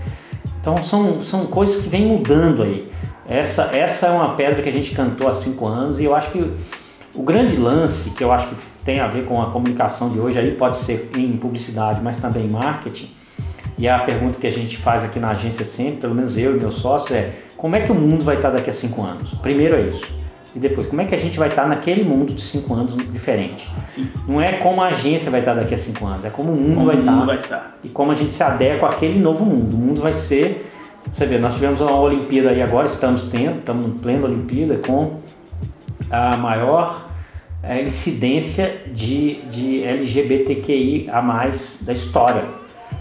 Então 0.61 0.83
são, 0.83 1.21
são 1.21 1.47
coisas 1.47 1.83
que 1.83 1.89
vêm 1.89 2.07
mudando 2.07 2.63
aí. 2.63 2.91
Essa, 3.29 3.71
essa 3.77 4.07
é 4.07 4.11
uma 4.11 4.35
pedra 4.35 4.63
que 4.63 4.69
a 4.69 4.73
gente 4.73 4.95
cantou 4.95 5.27
há 5.27 5.33
cinco 5.33 5.67
anos 5.67 5.99
e 5.99 6.05
eu 6.05 6.15
acho 6.15 6.31
que 6.31 6.53
O 7.17 7.23
grande 7.23 7.57
lance, 7.57 8.11
que 8.11 8.23
eu 8.23 8.31
acho 8.31 8.47
que 8.49 8.57
tem 8.85 9.01
a 9.01 9.09
ver 9.09 9.25
com 9.25 9.41
a 9.41 9.47
comunicação 9.47 10.11
de 10.11 10.21
hoje, 10.21 10.39
aí 10.39 10.51
pode 10.53 10.77
ser 10.77 11.11
em 11.17 11.33
publicidade, 11.37 12.01
mas 12.03 12.19
também 12.19 12.45
em 12.45 12.51
marketing, 12.51 13.11
e 13.79 13.89
a 13.89 14.01
pergunta 14.01 14.39
que 14.39 14.47
a 14.47 14.53
gente 14.53 14.77
faz 14.77 15.03
aqui 15.03 15.19
na 15.19 15.31
agência 15.31 15.65
sempre, 15.65 16.03
pelo 16.03 16.15
menos 16.15 16.37
eu 16.37 16.55
e 16.55 16.61
meu 16.61 16.71
sócio, 16.71 17.17
é 17.17 17.33
como 17.57 17.75
é 17.75 17.81
que 17.81 17.91
o 17.91 17.95
mundo 17.95 18.23
vai 18.23 18.37
estar 18.37 18.51
daqui 18.51 18.69
a 18.69 18.73
cinco 18.73 19.03
anos? 19.03 19.31
Primeiro 19.39 19.77
é 19.77 19.81
isso. 19.81 20.26
E 20.57 20.59
depois, 20.59 20.87
como 20.87 21.03
é 21.03 21.05
que 21.05 21.15
a 21.15 21.19
gente 21.19 21.39
vai 21.39 21.49
estar 21.49 21.69
naquele 21.69 22.03
mundo 22.03 22.33
de 22.33 22.41
cinco 22.41 22.73
anos 22.73 22.97
diferente? 23.13 23.71
Sim. 23.87 24.09
Não 24.27 24.41
é 24.41 24.55
como 24.55 24.81
a 24.81 24.87
agência 24.87 25.31
vai 25.31 25.41
estar 25.41 25.53
daqui 25.53 25.75
a 25.75 25.79
cinco 25.79 26.07
anos, 26.07 26.25
é 26.25 26.31
como 26.31 26.51
o 26.51 26.57
mundo, 26.57 26.77
como 26.77 26.87
vai, 26.87 26.97
o 26.97 26.99
mundo 26.99 27.11
estar, 27.11 27.27
vai 27.27 27.37
estar. 27.37 27.79
E 27.85 27.91
como 27.91 28.11
a 28.11 28.15
gente 28.15 28.35
se 28.35 28.43
adequa 28.43 28.87
àquele 28.87 29.19
novo 29.19 29.45
mundo. 29.45 29.75
O 29.75 29.79
mundo 29.79 30.01
vai 30.01 30.15
ser. 30.15 30.73
Você 31.13 31.27
vê, 31.27 31.37
nós 31.37 31.53
tivemos 31.53 31.83
uma 31.83 32.01
Olimpíada 32.01 32.49
aí 32.49 32.63
agora, 32.63 32.87
estamos 32.87 33.25
tendo, 33.25 33.59
estamos 33.59 33.87
em 33.87 33.91
plena 33.99 34.25
Olimpíada 34.25 34.79
com 34.79 35.21
a 36.11 36.39
maior 36.39 37.07
é, 37.63 37.83
incidência 37.83 38.81
de, 38.95 39.43
de 39.51 39.85
LGBTQI 39.85 41.11
a 41.13 41.21
mais 41.21 41.81
da 41.83 41.93
história 41.93 42.45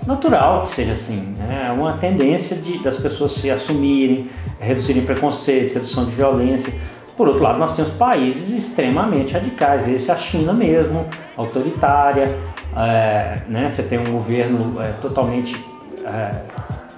natural 0.05 0.63
que 0.63 0.73
seja 0.73 0.91
assim. 0.91 1.35
Né? 1.37 1.67
É 1.69 1.71
uma 1.71 1.93
tendência 1.93 2.55
de, 2.57 2.79
das 2.83 2.97
pessoas 2.97 3.31
se 3.31 3.49
assumirem, 3.49 4.27
reduzirem 4.59 5.05
preconceitos, 5.05 5.73
redução 5.73 6.03
de 6.03 6.11
violência. 6.11 6.73
Por 7.17 7.30
outro 7.30 7.43
lado, 7.43 7.58
nós 7.58 7.73
temos 7.73 7.91
países 7.91 8.49
extremamente 8.49 9.32
radicais, 9.32 9.88
esse 9.88 10.12
é 10.12 10.13
a 10.13 10.17
China 10.17 10.51
mesmo, 10.51 11.06
autoritária, 11.38 12.38
é, 12.75 13.41
né? 13.47 13.69
você 13.69 13.82
tem 13.84 13.97
um 13.97 14.12
governo 14.12 14.82
é, 14.82 14.91
totalmente 15.01 15.56
é, 16.04 16.41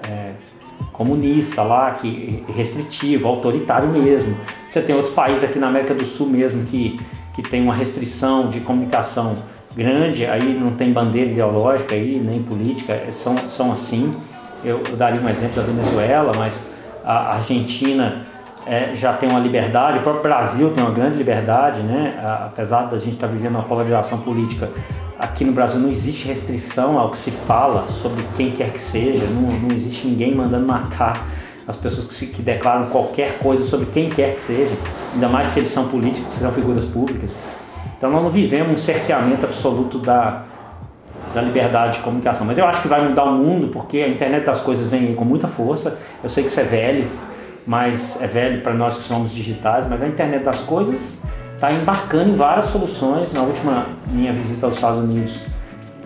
é, 0.10 0.32
comunista 0.92 1.62
lá, 1.62 1.92
que 1.92 2.44
restritivo, 2.56 3.28
autoritário 3.28 3.88
mesmo. 3.90 4.36
Você 4.68 4.82
tem 4.82 4.96
outros 4.96 5.14
países 5.14 5.44
aqui 5.44 5.60
na 5.60 5.68
América 5.68 5.94
do 5.94 6.04
Sul 6.04 6.28
mesmo 6.28 6.66
que, 6.66 7.00
que 7.36 7.44
tem 7.44 7.62
uma 7.62 7.76
restrição 7.76 8.50
de 8.50 8.60
comunicação 8.60 9.38
grande, 9.76 10.26
aí 10.26 10.58
não 10.60 10.72
tem 10.72 10.92
bandeira 10.92 11.30
ideológica 11.30 11.94
aí, 11.94 12.20
nem 12.20 12.42
política, 12.42 12.94
é, 12.94 13.12
são, 13.12 13.48
são 13.48 13.72
assim. 13.72 14.16
Eu, 14.64 14.82
eu 14.90 14.96
daria 14.96 15.22
um 15.22 15.30
exemplo 15.30 15.58
da 15.58 15.62
Venezuela, 15.62 16.34
mas 16.36 16.60
a 17.06 17.36
Argentina 17.36 18.26
é, 18.68 18.92
já 18.94 19.14
tem 19.14 19.30
uma 19.30 19.40
liberdade, 19.40 20.00
o 20.00 20.02
próprio 20.02 20.24
Brasil 20.24 20.72
tem 20.72 20.84
uma 20.84 20.94
grande 20.94 21.18
liberdade, 21.18 21.82
né? 21.82 22.20
apesar 22.46 22.84
da 22.84 22.98
gente 22.98 23.14
estar 23.14 23.28
tá 23.28 23.34
vivendo 23.34 23.56
uma 23.56 23.64
polarização 23.64 24.20
política, 24.20 24.70
aqui 25.18 25.46
no 25.46 25.54
Brasil 25.54 25.80
não 25.80 25.90
existe 25.90 26.28
restrição 26.28 27.00
ao 27.00 27.10
que 27.12 27.18
se 27.18 27.32
fala 27.32 27.88
sobre 28.02 28.24
quem 28.36 28.52
quer 28.52 28.72
que 28.72 28.82
seja, 28.82 29.26
não, 29.26 29.52
não 29.52 29.76
existe 29.76 30.08
ninguém 30.08 30.36
mandando 30.36 30.66
matar 30.66 31.26
as 31.68 31.76
pessoas 31.76 32.06
que, 32.06 32.14
se, 32.14 32.28
que 32.28 32.42
declaram 32.42 32.88
qualquer 32.88 33.40
coisa 33.40 33.66
sobre 33.66 33.88
quem 33.88 34.10
quer 34.10 34.34
que 34.34 34.42
seja, 34.42 34.76
ainda 35.14 35.28
mais 35.28 35.48
se 35.48 35.60
eles 35.60 35.70
são 35.70 35.88
políticos, 35.88 36.34
se 36.34 36.40
são 36.40 36.52
figuras 36.52 36.86
públicas. 36.86 37.36
Então 37.98 38.12
nós 38.12 38.24
não 38.24 38.30
vivemos 38.30 38.74
um 38.74 38.78
cerceamento 38.78 39.46
absoluto 39.46 39.98
da, 40.00 40.44
da 41.34 41.42
liberdade 41.42 41.98
de 41.98 42.04
comunicação. 42.04 42.46
Mas 42.46 42.58
eu 42.58 42.66
acho 42.66 42.82
que 42.82 42.88
vai 42.88 43.06
mudar 43.06 43.26
o 43.26 43.34
mundo 43.34 43.68
porque 43.68 43.98
a 44.00 44.08
internet 44.08 44.46
das 44.46 44.62
coisas 44.62 44.88
vem 44.88 45.14
com 45.16 45.26
muita 45.26 45.48
força. 45.48 46.00
Eu 46.24 46.30
sei 46.30 46.44
que 46.44 46.50
isso 46.50 46.60
é 46.60 46.64
velho, 46.64 47.08
mas 47.68 48.20
é 48.22 48.26
velho 48.26 48.62
para 48.62 48.74
nós 48.74 48.98
que 48.98 49.04
somos 49.04 49.32
digitais, 49.32 49.86
mas 49.88 50.02
a 50.02 50.08
internet 50.08 50.44
das 50.44 50.60
coisas 50.62 51.22
está 51.54 51.72
embarcando 51.72 52.32
em 52.32 52.36
várias 52.36 52.66
soluções. 52.68 53.32
Na 53.34 53.42
última 53.42 53.88
minha 54.08 54.34
visita 54.34 54.66
aos 54.66 54.76
Estados 54.76 55.00
Unidos, 55.00 55.40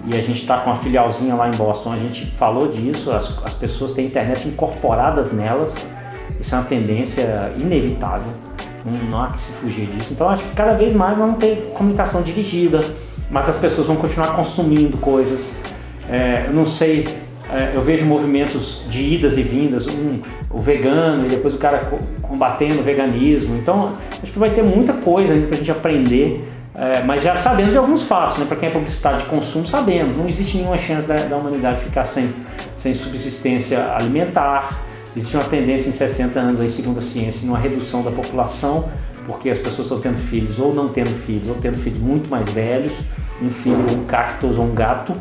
e 0.06 0.18
a 0.18 0.22
gente 0.22 0.42
está 0.42 0.58
com 0.58 0.72
uma 0.72 0.76
filialzinha 0.76 1.36
lá 1.36 1.48
em 1.48 1.52
Boston, 1.52 1.94
a 1.94 1.98
gente 1.98 2.26
falou 2.38 2.68
disso, 2.68 3.12
as, 3.12 3.38
as 3.46 3.54
pessoas 3.54 3.92
têm 3.92 4.08
internet 4.08 4.48
incorporadas 4.48 5.32
nelas, 5.32 5.88
isso 6.40 6.56
é 6.56 6.58
uma 6.58 6.66
tendência 6.66 7.52
inevitável 7.56 8.34
não 8.84 9.22
há 9.22 9.32
que 9.32 9.40
se 9.40 9.52
fugir 9.54 9.86
disso. 9.88 10.14
Então 10.14 10.30
acho 10.30 10.44
que 10.44 10.56
cada 10.56 10.74
vez 10.74 10.94
mais 10.94 11.18
vamos 11.18 11.38
ter 11.38 11.72
comunicação 11.74 12.22
dirigida, 12.22 12.82
mas 13.30 13.48
as 13.48 13.56
pessoas 13.58 13.88
vão 13.88 13.96
continuar 13.96 14.36
consumindo 14.36 14.98
coisas. 14.98 15.52
É, 16.10 16.46
eu 16.48 16.54
não 16.54 16.66
sei, 16.66 17.06
eu 17.74 17.82
vejo 17.82 18.06
movimentos 18.06 18.84
de 18.90 19.02
idas 19.14 19.38
e 19.38 19.44
vindas, 19.44 19.86
um, 19.88 20.20
o 20.50 20.60
vegano 20.60 21.26
e 21.26 21.30
depois 21.30 21.54
o 21.54 21.58
cara 21.58 21.92
combatendo 22.22 22.80
o 22.80 22.84
veganismo. 22.84 23.58
Então 23.58 23.94
acho 24.22 24.32
que 24.32 24.40
vai 24.40 24.52
ter 24.52 24.64
muita 24.64 24.94
coisa 24.94 25.34
ainda 25.34 25.48
para 25.48 25.56
a 25.56 25.58
gente 25.58 25.72
aprender. 25.72 26.48
É, 26.74 27.04
mas 27.04 27.22
já 27.22 27.36
sabemos 27.36 27.74
de 27.74 27.78
alguns 27.78 28.04
fatos, 28.04 28.38
né? 28.38 28.46
para 28.46 28.56
quem 28.56 28.70
é 28.70 28.72
publicidade 28.72 29.24
de 29.24 29.30
consumo, 29.30 29.68
sabemos. 29.68 30.16
Não 30.16 30.28
existe 30.28 30.58
nenhuma 30.58 30.78
chance 30.78 31.06
da, 31.06 31.16
da 31.16 31.36
humanidade 31.36 31.82
ficar 31.82 32.06
sem, 32.06 32.30
sem 32.78 32.94
subsistência 32.94 33.94
alimentar. 33.94 34.82
Existe 35.16 35.36
uma 35.36 35.44
tendência 35.44 35.90
em 35.90 35.92
60 35.92 36.40
anos, 36.40 36.62
aí, 36.62 36.70
segundo 36.70 37.00
a 37.00 37.02
ciência, 37.02 37.46
numa 37.46 37.58
redução 37.58 38.02
da 38.02 38.12
população, 38.12 38.90
porque 39.28 39.50
as 39.50 39.58
pessoas 39.58 39.88
estão 39.88 40.00
tendo 40.00 40.18
filhos 40.18 40.58
ou 40.58 40.74
não 40.74 40.88
tendo 40.88 41.10
filhos, 41.10 41.50
ou 41.50 41.56
tendo 41.56 41.78
filhos 41.78 42.00
muito 42.00 42.30
mais 42.30 42.52
velhos, 42.54 42.94
um 43.42 43.50
filho, 43.50 43.86
um 43.92 44.06
cactus 44.06 44.58
ou 44.58 44.64
um 44.64 44.74
gato. 44.74 45.14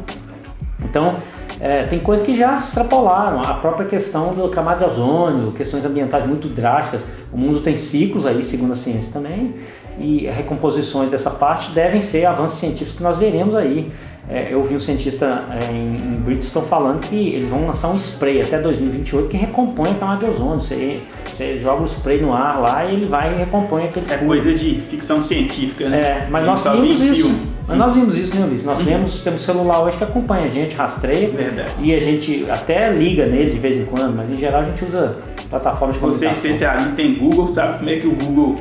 Então, 0.84 1.16
é, 1.58 1.84
tem 1.84 1.98
coisas 1.98 2.24
que 2.24 2.34
já 2.34 2.56
extrapolaram. 2.56 3.40
A 3.40 3.54
própria 3.54 3.86
questão 3.86 4.34
do 4.34 4.48
camada 4.50 4.84
de 4.84 4.92
ozônio, 4.92 5.52
questões 5.52 5.84
ambientais 5.84 6.26
muito 6.26 6.48
drásticas. 6.48 7.06
O 7.32 7.36
mundo 7.36 7.60
tem 7.60 7.76
ciclos 7.76 8.26
aí, 8.26 8.42
segundo 8.42 8.72
a 8.72 8.76
ciência 8.76 9.12
também, 9.12 9.54
e 10.00 10.26
recomposições 10.26 11.10
dessa 11.10 11.30
parte 11.30 11.70
devem 11.72 12.00
ser 12.00 12.24
avanços 12.24 12.58
científicos 12.58 12.96
que 12.96 13.02
nós 13.02 13.18
veremos 13.18 13.54
aí. 13.54 13.92
É, 14.28 14.48
eu 14.52 14.62
vi 14.62 14.76
um 14.76 14.80
cientista 14.80 15.44
é, 15.50 15.72
em, 15.72 15.96
em 15.96 16.20
Bridgestone 16.24 16.64
falando 16.66 17.00
que 17.00 17.16
eles 17.16 17.48
vão 17.48 17.66
lançar 17.66 17.88
um 17.88 17.96
spray 17.96 18.40
até 18.40 18.60
2028 18.60 19.28
que 19.28 19.36
recompõe 19.36 19.90
a 19.90 19.94
camada 19.94 20.24
de 20.24 20.30
ozônio. 20.30 20.60
Você, 20.60 21.00
você 21.24 21.58
joga 21.58 21.82
o 21.82 21.86
spray 21.86 22.20
no 22.20 22.32
ar 22.32 22.60
lá 22.60 22.84
e 22.84 22.94
ele 22.94 23.06
vai 23.06 23.34
e 23.34 23.38
recompõe 23.38 23.86
aquele 23.86 24.06
É 24.08 24.18
coisa 24.18 24.54
de 24.54 24.80
ficção 24.82 25.24
científica, 25.24 25.88
né? 25.88 26.00
É, 26.00 26.28
mas 26.30 26.46
nós 26.46 26.62
vimos 26.62 27.00
isso. 27.00 27.32
Mas 27.66 27.76
nós 27.76 27.94
vimos 27.94 28.14
isso, 28.14 28.38
né, 28.38 28.46
Ulisses? 28.46 28.66
Nós 28.66 28.78
uhum. 28.78 28.84
vemos, 28.84 29.20
temos 29.20 29.42
celular 29.42 29.82
hoje 29.82 29.96
que 29.96 30.04
acompanha 30.04 30.44
a 30.44 30.48
gente, 30.48 30.76
rastreia. 30.76 31.28
Verdade. 31.30 31.72
E 31.80 31.92
a 31.92 31.98
gente 31.98 32.46
até 32.48 32.90
liga 32.90 33.26
nele 33.26 33.50
de 33.50 33.58
vez 33.58 33.76
em 33.76 33.84
quando, 33.84 34.16
mas 34.16 34.30
em 34.30 34.36
geral 34.36 34.60
a 34.60 34.64
gente 34.64 34.84
usa 34.84 35.16
plataformas 35.48 35.96
de 35.96 36.02
Você 36.02 36.26
é 36.26 36.30
especialista 36.30 37.02
em 37.02 37.14
Google, 37.14 37.48
sabe 37.48 37.78
como 37.78 37.90
é 37.90 37.96
que 37.96 38.06
o 38.06 38.14
Google 38.14 38.56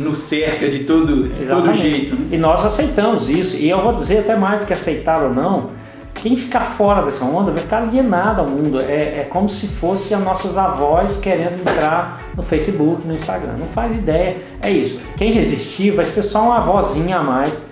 nos 0.00 0.18
cerca 0.18 0.68
de 0.68 0.84
todo, 0.84 1.28
de 1.28 1.46
todo 1.46 1.72
jeito. 1.74 2.16
Né? 2.16 2.28
E 2.32 2.38
nós 2.38 2.64
aceitamos 2.64 3.28
isso. 3.28 3.56
E 3.56 3.68
eu 3.68 3.82
vou 3.82 3.92
dizer 3.92 4.20
até 4.20 4.36
mais 4.36 4.60
do 4.60 4.66
que 4.66 4.72
aceitar 4.72 5.22
ou 5.22 5.32
não, 5.32 5.70
quem 6.14 6.36
ficar 6.36 6.60
fora 6.60 7.02
dessa 7.02 7.24
onda 7.24 7.50
vai 7.50 7.60
ficar 7.60 7.82
alienado 7.82 8.40
ao 8.40 8.46
mundo. 8.46 8.80
É, 8.80 9.20
é 9.20 9.26
como 9.28 9.48
se 9.48 9.68
fosse 9.68 10.14
as 10.14 10.22
nossas 10.22 10.56
avós 10.56 11.18
querendo 11.18 11.60
entrar 11.60 12.20
no 12.36 12.42
Facebook, 12.42 13.06
no 13.06 13.14
Instagram. 13.14 13.54
Não 13.58 13.66
faz 13.68 13.94
ideia. 13.94 14.38
É 14.62 14.70
isso. 14.70 15.00
Quem 15.16 15.32
resistir 15.32 15.92
vai 15.92 16.04
ser 16.04 16.22
só 16.22 16.42
uma 16.42 16.58
avózinha 16.58 17.18
a 17.18 17.22
mais, 17.22 17.68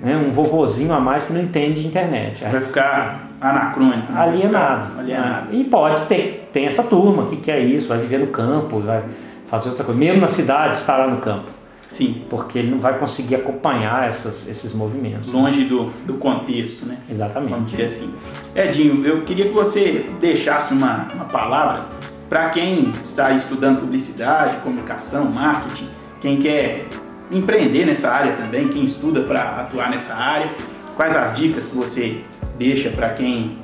né? 0.00 0.16
um 0.16 0.30
vovozinho 0.30 0.92
a 0.92 1.00
mais 1.00 1.24
que 1.24 1.32
não 1.32 1.40
entende 1.40 1.82
de 1.82 1.86
internet. 1.86 2.42
Vai 2.42 2.60
ficar 2.60 3.28
anacrônico. 3.40 4.12
Né? 4.12 4.20
Alienado. 4.20 4.98
alienado. 4.98 5.54
E 5.54 5.64
pode 5.64 6.00
ter, 6.06 6.48
tem 6.52 6.66
essa 6.66 6.82
turma 6.82 7.26
que 7.26 7.36
quer 7.36 7.60
isso, 7.60 7.88
vai 7.88 7.98
viver 7.98 8.18
no 8.18 8.28
campo, 8.28 8.80
vai 8.80 9.02
fazer 9.48 9.70
outra 9.70 9.84
coisa. 9.84 9.98
Mesmo 9.98 10.20
na 10.20 10.28
cidade, 10.28 10.76
estar 10.76 10.96
lá 10.96 11.08
no 11.08 11.18
campo. 11.18 11.50
Sim. 11.88 12.24
Porque 12.28 12.58
ele 12.58 12.70
não 12.70 12.78
vai 12.78 12.98
conseguir 12.98 13.34
acompanhar 13.34 14.08
essas, 14.08 14.46
esses 14.46 14.72
movimentos. 14.72 15.32
Longe 15.32 15.64
do, 15.64 15.86
do 16.06 16.14
contexto, 16.14 16.84
né? 16.84 16.98
Exatamente. 17.10 17.50
Vamos 17.50 17.70
dizer 17.70 17.84
assim. 17.84 18.14
Edinho, 18.54 19.04
eu 19.06 19.22
queria 19.22 19.46
que 19.46 19.54
você 19.54 20.06
deixasse 20.20 20.72
uma, 20.72 21.10
uma 21.14 21.24
palavra 21.24 21.86
para 22.28 22.50
quem 22.50 22.92
está 23.02 23.32
estudando 23.32 23.80
publicidade, 23.80 24.58
comunicação, 24.58 25.24
marketing, 25.24 25.88
quem 26.20 26.36
quer 26.36 26.86
empreender 27.30 27.86
nessa 27.86 28.10
área 28.10 28.34
também, 28.34 28.68
quem 28.68 28.84
estuda 28.84 29.22
para 29.22 29.42
atuar 29.62 29.90
nessa 29.90 30.14
área. 30.14 30.48
Quais 30.94 31.16
as 31.16 31.34
dicas 31.34 31.66
que 31.66 31.76
você 31.76 32.20
deixa 32.58 32.90
para 32.90 33.10
quem, 33.10 33.56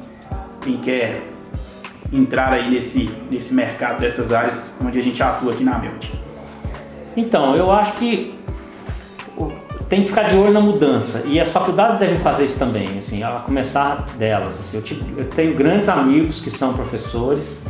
quem 0.61 0.79
quer 0.79 1.34
entrar 2.13 2.53
aí 2.53 2.71
nesse, 2.71 3.11
nesse 3.31 3.55
mercado 3.55 4.01
dessas 4.01 4.33
áreas 4.33 4.73
onde 4.85 4.99
a 4.99 5.03
gente 5.03 5.23
atua 5.23 5.53
aqui 5.53 5.65
na 5.65 5.79
Melt? 5.79 6.09
Então, 7.17 7.55
eu 7.57 7.71
acho 7.71 7.95
que 7.95 8.35
tem 9.89 10.03
que 10.03 10.09
ficar 10.09 10.25
de 10.25 10.37
olho 10.37 10.53
na 10.53 10.61
mudança 10.61 11.23
e 11.27 11.39
as 11.39 11.49
faculdades 11.49 11.99
devem 11.99 12.17
fazer 12.17 12.47
isso 12.47 12.59
também, 12.59 12.99
assim, 12.99 13.23
a 13.23 13.33
começar 13.33 14.07
delas. 14.19 14.59
Assim, 14.59 14.77
eu, 14.77 15.19
eu, 15.19 15.25
tenho 15.27 15.55
grandes 15.55 15.89
amigos 15.89 16.41
que 16.41 16.51
são 16.51 16.73
professores 16.73 17.63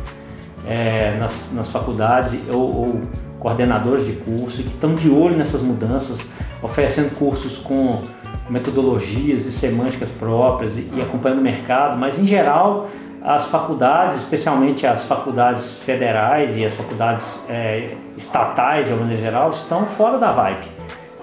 é, 0.67 1.17
nas, 1.19 1.51
nas, 1.53 1.69
faculdades 1.69 2.39
ou, 2.49 2.75
ou, 2.75 3.01
coordenadores 3.39 4.07
de 4.07 4.13
curso 4.13 4.61
e 4.61 4.63
que 4.63 4.69
estão 4.69 4.95
de 4.95 5.07
olho 5.07 5.35
nessas 5.35 5.61
mudanças, 5.61 6.27
oferecendo 6.63 7.13
cursos 7.15 7.57
com 7.57 8.01
metodologias 8.49 9.45
e 9.45 9.51
semânticas 9.51 10.09
próprias 10.09 10.75
e, 10.77 10.89
e 10.95 11.01
acompanhando 11.01 11.39
o 11.39 11.43
mercado, 11.43 11.95
mas 11.95 12.17
em 12.17 12.25
geral 12.25 12.89
as 13.25 13.47
faculdades, 13.47 14.17
especialmente 14.17 14.85
as 14.85 15.05
faculdades 15.05 15.79
federais 15.79 16.55
e 16.55 16.63
as 16.63 16.73
faculdades 16.73 17.43
é, 17.49 17.95
estatais, 18.15 18.85
de 18.85 18.93
uma 18.93 19.01
maneira 19.01 19.19
geral, 19.19 19.49
estão 19.49 19.83
fora 19.87 20.19
da 20.19 20.31
vibe. 20.31 20.67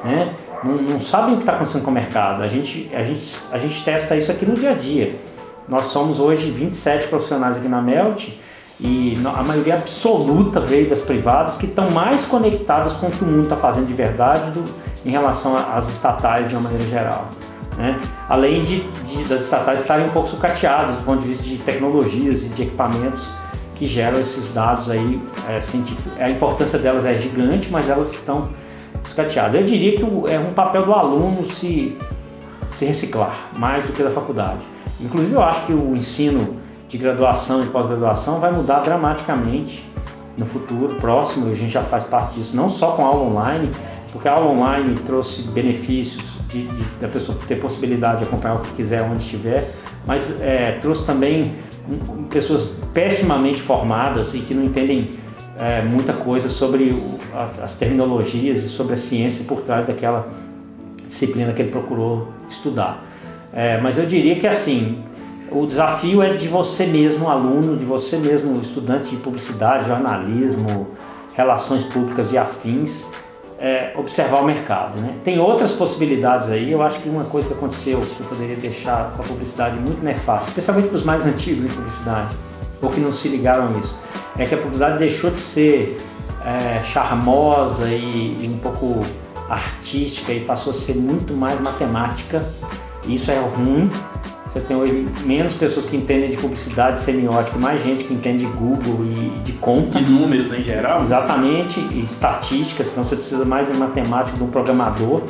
Né? 0.02 0.34
Não, 0.64 0.82
não 0.82 0.98
sabem 0.98 1.34
o 1.34 1.36
que 1.36 1.44
está 1.44 1.52
acontecendo 1.52 1.84
com 1.84 1.92
o 1.92 1.94
mercado. 1.94 2.42
A 2.42 2.48
gente, 2.48 2.90
a, 2.92 3.04
gente, 3.04 3.36
a 3.52 3.58
gente 3.58 3.84
testa 3.84 4.16
isso 4.16 4.32
aqui 4.32 4.44
no 4.44 4.54
dia 4.54 4.72
a 4.72 4.74
dia. 4.74 5.14
Nós 5.68 5.84
somos 5.84 6.18
hoje 6.18 6.50
27 6.50 7.06
profissionais 7.06 7.56
aqui 7.56 7.68
na 7.68 7.80
Melt 7.80 8.30
e 8.80 9.16
a 9.24 9.42
maioria 9.44 9.74
absoluta 9.74 10.58
veio 10.58 10.90
das 10.90 11.02
privadas 11.02 11.56
que 11.56 11.66
estão 11.66 11.88
mais 11.92 12.24
conectadas 12.24 12.94
com 12.94 13.06
o 13.06 13.10
que 13.12 13.22
o 13.22 13.26
mundo 13.28 13.44
está 13.44 13.56
fazendo 13.56 13.86
de 13.86 13.94
verdade 13.94 14.50
do, 14.50 14.64
em 15.06 15.10
relação 15.10 15.56
às 15.56 15.88
estatais 15.88 16.48
de 16.48 16.56
uma 16.56 16.62
maneira 16.62 16.84
geral. 16.84 17.28
Né? 17.76 17.98
Além 18.28 18.62
de, 18.62 18.80
de, 18.80 19.24
das 19.24 19.42
estatais 19.42 19.80
estarem 19.80 20.06
um 20.06 20.11
pouco 20.11 20.28
sucateadas 20.28 20.96
do 20.96 21.02
ponto 21.04 21.22
de 21.22 21.28
vista 21.28 21.44
de 21.44 21.56
tecnologias 21.58 22.42
e 22.42 22.48
de 22.48 22.62
equipamentos 22.62 23.32
que 23.74 23.87
geram 23.87 24.20
esses 24.20 24.52
dados 24.52 24.90
aí 24.90 25.20
é, 25.48 25.61
científicos. 25.61 26.12
A 26.20 26.30
importância 26.30 26.78
delas 26.78 27.04
é 27.04 27.14
gigante, 27.14 27.68
mas 27.70 27.88
elas 27.88 28.12
estão 28.12 28.48
sucateadas. 29.08 29.61
Eu 29.61 29.66
diria 29.66 29.96
que 29.96 30.04
é 30.30 30.38
um 30.38 30.52
papel 30.52 30.85
do 30.85 30.92
aluno 30.92 31.50
se, 31.50 31.96
se 32.70 32.85
reciclar 32.85 33.50
mais 33.58 33.85
do 33.85 33.92
que 33.92 34.02
da 34.02 34.11
faculdade. 34.11 34.61
Inclusive, 35.00 35.35
eu 35.35 35.42
acho 35.42 35.66
que 35.66 35.72
o 35.72 35.96
ensino 35.96 36.61
de 36.88 36.98
graduação 36.98 37.62
e 37.62 37.66
pós-graduação 37.66 38.38
vai 38.38 38.52
mudar 38.52 38.80
dramaticamente 38.80 39.85
no 40.37 40.46
futuro 40.46 40.94
próximo. 40.96 41.50
A 41.50 41.54
gente 41.54 41.72
já 41.72 41.82
faz 41.82 42.04
parte 42.04 42.35
disso, 42.35 42.54
não 42.54 42.68
só 42.68 42.92
com 42.92 43.02
a 43.02 43.06
aula 43.06 43.22
online, 43.22 43.70
porque 44.12 44.28
a 44.28 44.32
aula 44.32 44.50
online 44.50 44.94
trouxe 44.94 45.42
benefícios 45.42 46.32
de, 46.52 46.66
de, 46.66 46.84
da 47.00 47.08
pessoa 47.08 47.36
ter 47.48 47.56
possibilidade 47.56 48.18
de 48.18 48.24
acompanhar 48.24 48.56
o 48.56 48.60
que 48.60 48.72
quiser 48.72 49.02
onde 49.02 49.24
estiver, 49.24 49.68
mas 50.06 50.40
é, 50.40 50.78
trouxe 50.80 51.06
também 51.06 51.54
pessoas 52.30 52.70
pessimamente 52.92 53.60
formadas 53.60 54.34
e 54.34 54.40
que 54.40 54.54
não 54.54 54.64
entendem 54.64 55.08
é, 55.58 55.82
muita 55.82 56.12
coisa 56.12 56.48
sobre 56.48 56.90
o, 56.90 57.20
a, 57.34 57.64
as 57.64 57.74
terminologias 57.74 58.62
e 58.62 58.68
sobre 58.68 58.94
a 58.94 58.96
ciência 58.96 59.44
por 59.44 59.62
trás 59.62 59.86
daquela 59.86 60.28
disciplina 61.04 61.52
que 61.52 61.62
ele 61.62 61.70
procurou 61.70 62.28
estudar. 62.48 63.04
É, 63.52 63.80
mas 63.80 63.98
eu 63.98 64.06
diria 64.06 64.38
que 64.38 64.46
assim, 64.46 65.02
o 65.50 65.66
desafio 65.66 66.22
é 66.22 66.34
de 66.34 66.48
você 66.48 66.86
mesmo, 66.86 67.28
aluno, 67.28 67.76
de 67.76 67.84
você 67.84 68.16
mesmo, 68.16 68.60
estudante 68.62 69.10
de 69.10 69.16
publicidade, 69.16 69.86
jornalismo, 69.86 70.88
relações 71.34 71.84
públicas 71.84 72.32
e 72.32 72.38
afins, 72.38 73.04
é, 73.62 73.92
observar 73.96 74.40
o 74.40 74.44
mercado. 74.44 75.01
Né? 75.01 75.14
Tem 75.22 75.38
outras 75.38 75.70
possibilidades 75.70 76.48
aí, 76.48 76.72
eu 76.72 76.83
acho 76.83 76.98
que 76.98 77.09
uma 77.09 77.25
coisa 77.25 77.46
que 77.46 77.55
aconteceu 77.55 78.01
que 78.01 78.20
eu 78.20 78.27
poderia 78.27 78.57
deixar 78.57 79.12
com 79.16 79.22
a 79.22 79.25
publicidade 79.25 79.77
muito 79.77 80.05
nefasta, 80.05 80.48
especialmente 80.48 80.88
para 80.88 80.96
os 80.96 81.05
mais 81.05 81.25
antigos 81.25 81.64
em 81.64 81.68
publicidade, 81.68 82.37
ou 82.83 82.90
que 82.90 83.01
não 83.01 83.12
se 83.12 83.29
ligaram 83.29 83.68
a 83.68 83.79
isso, 83.79 83.96
é 84.37 84.44
que 84.44 84.55
a 84.57 84.59
publicidade 84.59 84.98
deixou 84.98 85.31
de 85.31 85.38
ser 85.38 85.96
é, 86.44 86.83
charmosa 86.83 87.88
e, 87.88 88.42
e 88.42 88.48
um 88.53 88.59
pouco 88.59 89.07
artística 89.48 90.33
e 90.33 90.40
passou 90.40 90.72
a 90.72 90.75
ser 90.75 90.96
muito 90.96 91.33
mais 91.33 91.61
matemática. 91.61 92.44
Isso 93.07 93.31
é 93.31 93.38
ruim, 93.38 93.88
você 94.52 94.60
tem 94.60 94.76
hoje 94.76 95.06
menos 95.24 95.54
pessoas 95.54 95.86
que 95.86 95.96
entendem 95.96 96.30
de 96.30 96.36
publicidade 96.36 97.00
semiótica, 97.00 97.58
mais 97.58 97.82
gente 97.82 98.04
que 98.04 98.12
entende 98.12 98.44
de 98.44 98.52
Google 98.52 99.06
e 99.06 99.40
de 99.42 99.52
conta. 99.52 99.98
De 99.98 100.12
números 100.12 100.52
em 100.52 100.62
geral? 100.62 101.02
Exatamente, 101.02 101.80
e 101.80 102.04
estatísticas, 102.04 102.88
então 102.88 103.02
você 103.02 103.16
precisa 103.16 103.46
mais 103.46 103.66
de 103.66 103.74
matemática 103.78 104.36
de 104.36 104.44
um 104.44 104.48
programador. 104.48 105.22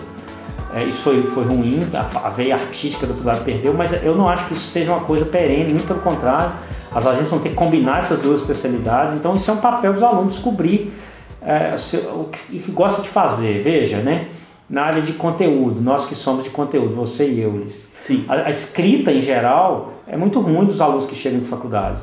É, 0.74 0.85
isso 0.85 0.98
foi, 1.02 1.24
foi 1.28 1.44
ruim, 1.44 1.87
a, 1.94 2.26
a 2.26 2.30
veia 2.30 2.56
artística 2.56 3.06
do 3.06 3.11
publicidade 3.11 3.44
perdeu, 3.44 3.72
mas 3.74 3.92
eu 4.02 4.16
não 4.16 4.28
acho 4.28 4.46
que 4.46 4.54
isso 4.54 4.66
seja 4.66 4.90
uma 4.90 5.04
coisa 5.04 5.24
perene, 5.24 5.70
muito 5.72 5.87
pelo 5.87 6.00
contrário. 6.00 6.52
As 6.92 7.06
agências 7.06 7.28
vão 7.28 7.38
ter 7.38 7.50
que 7.50 7.54
combinar 7.54 8.00
essas 8.00 8.18
duas 8.18 8.40
especialidades, 8.40 9.14
então 9.14 9.37
isso 9.37 9.48
é 9.48 9.54
um 9.54 9.58
papel 9.58 9.92
dos 9.92 10.02
alunos 10.02 10.35
descobrir 10.35 10.92
é, 11.40 11.76
o 12.12 12.24
que, 12.24 12.58
que 12.58 12.72
gosta 12.72 13.00
de 13.02 13.08
fazer. 13.08 13.62
Veja, 13.62 13.98
né? 13.98 14.28
Na 14.68 14.83
área 14.83 15.03
de 15.03 15.12
conteúdo, 15.12 15.81
nós 15.81 16.07
que 16.07 16.14
somos 16.14 16.44
de 16.44 16.51
conteúdo, 16.51 16.94
você 16.94 17.29
e 17.29 17.40
eu, 17.40 17.57
Liz. 17.57 17.90
Sim. 18.01 18.25
A, 18.29 18.46
a, 18.46 18.51
escrita 18.51 19.12
em 19.12 19.20
geral 19.20 19.92
é 20.07 20.16
muito 20.16 20.40
ruim 20.40 20.64
dos 20.64 20.81
alunos 20.81 21.07
que 21.07 21.14
chegam 21.14 21.40
de 21.40 21.46
faculdades. 21.46 22.01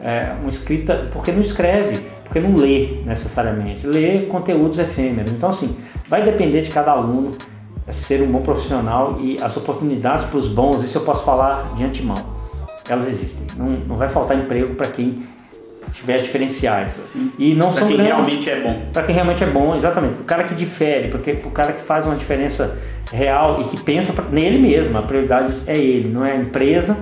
É 0.00 0.32
uma 0.40 0.48
escrita, 0.48 1.08
porque 1.12 1.32
não 1.32 1.40
escreve, 1.40 2.04
porque 2.24 2.40
não 2.40 2.56
lê 2.56 3.02
necessariamente, 3.04 3.86
lê 3.86 4.26
conteúdos 4.26 4.78
efêmeros. 4.78 5.32
Então, 5.32 5.48
assim, 5.48 5.76
vai 6.08 6.22
depender 6.22 6.60
de 6.60 6.70
cada 6.70 6.92
aluno 6.92 7.32
ser 7.90 8.22
um 8.22 8.30
bom 8.30 8.42
profissional 8.42 9.18
e 9.20 9.42
as 9.42 9.56
oportunidades 9.56 10.24
para 10.26 10.38
os 10.38 10.52
bons, 10.52 10.84
isso 10.84 10.98
eu 10.98 11.02
posso 11.02 11.24
falar 11.24 11.74
de 11.74 11.84
antemão, 11.84 12.18
elas 12.88 13.08
existem. 13.08 13.46
Não, 13.56 13.66
não 13.86 13.96
vai 13.96 14.08
faltar 14.08 14.38
emprego 14.38 14.74
para 14.74 14.88
quem 14.88 15.24
tiver 15.92 16.16
diferenciais. 16.18 16.98
Assim. 17.00 17.32
E 17.38 17.54
não 17.54 17.68
pra 17.68 17.78
são 17.78 17.88
quem 17.88 17.96
grandes, 17.96 18.14
realmente 18.14 18.50
é 18.50 18.60
bom. 18.60 18.82
Para 18.92 19.02
quem 19.02 19.14
realmente 19.14 19.44
é 19.44 19.46
bom, 19.46 19.76
exatamente. 19.76 20.16
O 20.16 20.24
cara 20.24 20.44
que 20.44 20.54
difere, 20.54 21.08
porque 21.08 21.38
o 21.44 21.50
cara 21.50 21.72
que 21.72 21.82
faz 21.82 22.06
uma 22.06 22.16
diferença 22.16 22.78
real 23.12 23.60
e 23.60 23.64
que 23.64 23.80
pensa 23.80 24.12
pra, 24.12 24.24
nele 24.24 24.58
mesmo, 24.58 24.96
a 24.98 25.02
prioridade 25.02 25.54
é 25.66 25.76
ele, 25.76 26.08
não 26.08 26.24
é 26.24 26.32
a 26.32 26.36
empresa. 26.36 26.96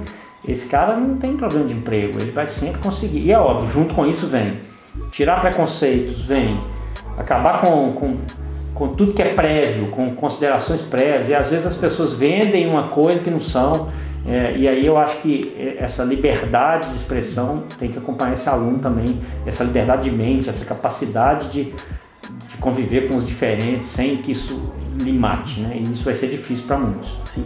Esse 0.46 0.66
cara 0.68 0.96
não 0.96 1.16
tem 1.16 1.37
problema 1.37 1.66
de 1.66 1.74
emprego, 1.74 2.18
ele 2.20 2.31
vai 2.31 2.46
sempre 2.46 2.81
conseguir. 2.81 3.20
E 3.20 3.33
é 3.33 3.38
óbvio, 3.38 3.70
junto 3.70 3.94
com 3.94 4.07
isso 4.07 4.26
vem 4.26 4.59
tirar 5.11 5.40
preconceitos, 5.40 6.20
vem 6.22 6.61
acabar 7.16 7.61
com, 7.61 7.92
com, 7.92 8.16
com 8.74 8.88
tudo 8.94 9.12
que 9.12 9.22
é 9.22 9.35
prévio, 9.35 9.88
com 9.88 10.11
considerações 10.14 10.81
prévias. 10.81 11.29
E 11.29 11.35
às 11.35 11.50
vezes 11.50 11.66
as 11.66 11.76
pessoas 11.76 12.14
vendem 12.14 12.66
uma 12.66 12.85
coisa 12.85 13.18
que 13.18 13.31
não 13.31 13.40
são 13.40 13.88
é, 14.26 14.56
e 14.56 14.68
aí 14.68 14.85
eu 14.85 14.98
acho 14.98 15.18
que 15.22 15.54
essa 15.78 16.04
liberdade 16.04 16.90
de 16.90 16.96
expressão 16.96 17.64
tem 17.78 17.90
que 17.90 17.98
acompanhar 17.98 18.35
esse 18.35 18.48
aluno 18.48 18.78
também, 18.78 19.20
essa 19.46 19.64
liberdade 19.64 20.09
de 20.09 20.14
mente, 20.14 20.48
essa 20.48 20.66
capacidade 20.66 21.48
de, 21.48 21.64
de 21.64 22.56
conviver 22.61 23.09
com 23.09 23.16
os 23.16 23.26
diferentes 23.26 23.88
sem 23.88 24.18
que 24.18 24.33
isso 24.33 24.72
lhe 25.00 25.12
mate, 25.12 25.61
né? 25.61 25.72
E 25.74 25.92
isso 25.92 26.04
vai 26.04 26.14
ser 26.14 26.28
difícil 26.28 26.66
para 26.66 26.78
muitos. 26.78 27.11
Sim. 27.24 27.44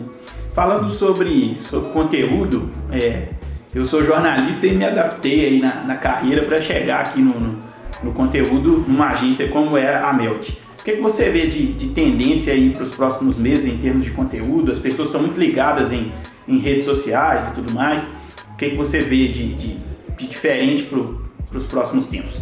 Falando 0.53 0.89
sobre, 0.89 1.59
sobre 1.69 1.91
conteúdo, 1.91 2.69
é, 2.91 3.29
eu 3.75 3.85
sou 3.85 4.05
jornalista 4.05 4.67
e 4.67 4.75
me 4.75 4.85
adaptei 4.85 5.47
aí 5.47 5.61
na, 5.61 5.83
na 5.83 5.97
carreira 5.97 6.43
para 6.43 6.61
chegar 6.61 7.01
aqui 7.01 7.21
no, 7.21 7.39
no, 7.39 7.59
no, 8.03 8.13
conteúdo 8.13 8.85
numa 8.87 9.09
agência 9.09 9.49
como 9.49 9.77
é 9.77 9.95
a 9.95 10.13
Melt. 10.13 10.51
O 10.51 10.85
que, 10.85 10.93
que 10.93 11.01
você 11.01 11.31
vê 11.31 11.47
de, 11.47 11.73
de 11.73 11.89
tendência 11.89 12.53
aí 12.53 12.71
para 12.71 12.83
os 12.83 12.95
próximos 12.95 13.37
meses 13.37 13.73
em 13.73 13.79
termos 13.79 14.05
de 14.05 14.11
conteúdo? 14.11 14.71
As 14.71 14.79
pessoas 14.79 15.09
estão 15.09 15.23
muito 15.23 15.41
ligadas 15.41 15.91
em 15.91 16.13
em 16.47 16.59
redes 16.59 16.85
sociais 16.85 17.51
e 17.51 17.55
tudo 17.55 17.73
mais. 17.73 18.11
O 18.53 18.57
que, 18.57 18.71
que 18.71 18.77
você 18.77 19.01
vê 19.01 19.29
de, 19.29 19.55
de, 19.55 19.79
de 20.17 20.27
diferente 20.27 20.85
para 20.85 21.59
os 21.59 21.67
próximos 21.67 22.07
tempos? 22.07 22.39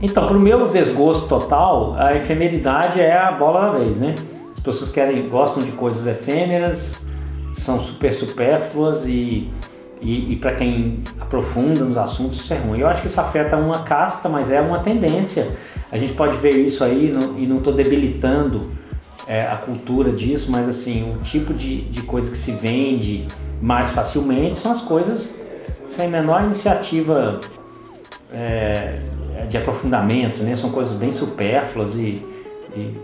Então, 0.00 0.26
para 0.26 0.36
o 0.36 0.40
meu 0.40 0.68
desgosto 0.68 1.26
total, 1.26 1.94
a 1.96 2.14
efemeridade 2.14 3.00
é 3.00 3.16
a 3.16 3.32
bola 3.32 3.72
da 3.72 3.78
vez, 3.78 3.98
né? 3.98 4.14
As 4.50 4.60
pessoas 4.60 4.90
querem, 4.90 5.28
gostam 5.28 5.62
de 5.62 5.72
coisas 5.72 6.06
efêmeras, 6.06 7.04
são 7.54 7.80
super 7.80 8.12
supérfluas 8.12 9.06
e, 9.06 9.50
e, 10.00 10.32
e 10.32 10.36
para 10.36 10.54
quem 10.54 11.00
aprofunda 11.18 11.84
nos 11.84 11.96
assuntos 11.96 12.40
isso 12.40 12.54
é 12.54 12.58
ruim. 12.58 12.80
Eu 12.80 12.86
acho 12.86 13.02
que 13.02 13.08
isso 13.08 13.20
afeta 13.20 13.56
uma 13.56 13.82
casta, 13.82 14.28
mas 14.28 14.52
é 14.52 14.60
uma 14.60 14.78
tendência. 14.78 15.48
A 15.90 15.96
gente 15.96 16.12
pode 16.12 16.36
ver 16.36 16.54
isso 16.54 16.84
aí 16.84 17.10
no, 17.10 17.38
e 17.38 17.46
não 17.46 17.58
estou 17.58 17.72
debilitando 17.72 18.60
é, 19.28 19.42
a 19.42 19.56
cultura 19.56 20.10
disso, 20.10 20.50
mas 20.50 20.66
assim, 20.66 21.14
o 21.14 21.22
tipo 21.22 21.52
de, 21.52 21.82
de 21.82 22.02
coisa 22.02 22.30
que 22.30 22.38
se 22.38 22.52
vende 22.52 23.28
mais 23.60 23.90
facilmente 23.90 24.56
são 24.56 24.72
as 24.72 24.80
coisas 24.80 25.38
sem 25.86 26.08
menor 26.08 26.44
iniciativa 26.44 27.40
é, 28.32 29.00
de 29.48 29.56
aprofundamento, 29.58 30.42
né? 30.42 30.56
São 30.56 30.70
coisas 30.70 30.94
bem 30.94 31.12
supérfluas 31.12 31.94
e, 31.94 32.24
e, 32.74 32.94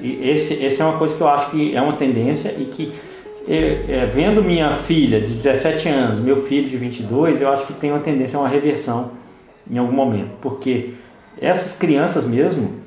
e 0.00 0.30
esse, 0.30 0.54
esse 0.54 0.80
é 0.80 0.84
uma 0.84 0.98
coisa 0.98 1.16
que 1.16 1.22
eu 1.22 1.28
acho 1.28 1.50
que 1.50 1.76
é 1.76 1.82
uma 1.82 1.94
tendência 1.94 2.54
e 2.58 2.64
que 2.64 2.92
é, 3.46 3.80
é, 3.88 4.06
vendo 4.06 4.42
minha 4.42 4.70
filha 4.72 5.20
de 5.20 5.26
17 5.26 5.88
anos, 5.88 6.20
meu 6.20 6.44
filho 6.44 6.68
de 6.68 6.76
22, 6.76 7.40
eu 7.40 7.50
acho 7.50 7.66
que 7.66 7.72
tem 7.72 7.90
uma 7.90 8.00
tendência 8.00 8.38
a 8.38 8.42
uma 8.42 8.48
reversão 8.48 9.12
em 9.70 9.78
algum 9.78 9.92
momento, 9.92 10.30
porque 10.40 10.90
essas 11.40 11.76
crianças 11.76 12.24
mesmo, 12.24 12.81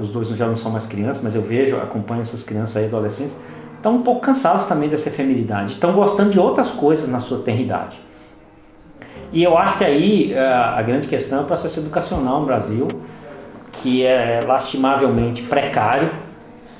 os 0.00 0.08
dois 0.08 0.28
já 0.28 0.46
não 0.46 0.56
são 0.56 0.70
mais 0.70 0.86
crianças, 0.86 1.22
mas 1.22 1.34
eu 1.34 1.42
vejo, 1.42 1.76
acompanho 1.76 2.22
essas 2.22 2.42
crianças 2.42 2.76
aí, 2.76 2.86
adolescentes, 2.86 3.34
estão 3.76 3.96
um 3.96 4.02
pouco 4.02 4.20
cansados 4.20 4.64
também 4.64 4.88
dessa 4.88 5.08
efemeridade, 5.08 5.72
estão 5.72 5.92
gostando 5.92 6.30
de 6.30 6.40
outras 6.40 6.70
coisas 6.70 7.08
na 7.08 7.20
sua 7.20 7.40
tenridade. 7.40 7.98
E 9.32 9.42
eu 9.42 9.58
acho 9.58 9.78
que 9.78 9.84
aí 9.84 10.32
uh, 10.32 10.76
a 10.76 10.82
grande 10.82 11.08
questão 11.08 11.40
é 11.40 11.42
o 11.42 11.44
processo 11.44 11.80
educacional 11.80 12.40
no 12.40 12.46
Brasil, 12.46 12.88
que 13.72 14.04
é 14.04 14.42
lastimavelmente 14.46 15.42
precário, 15.42 16.10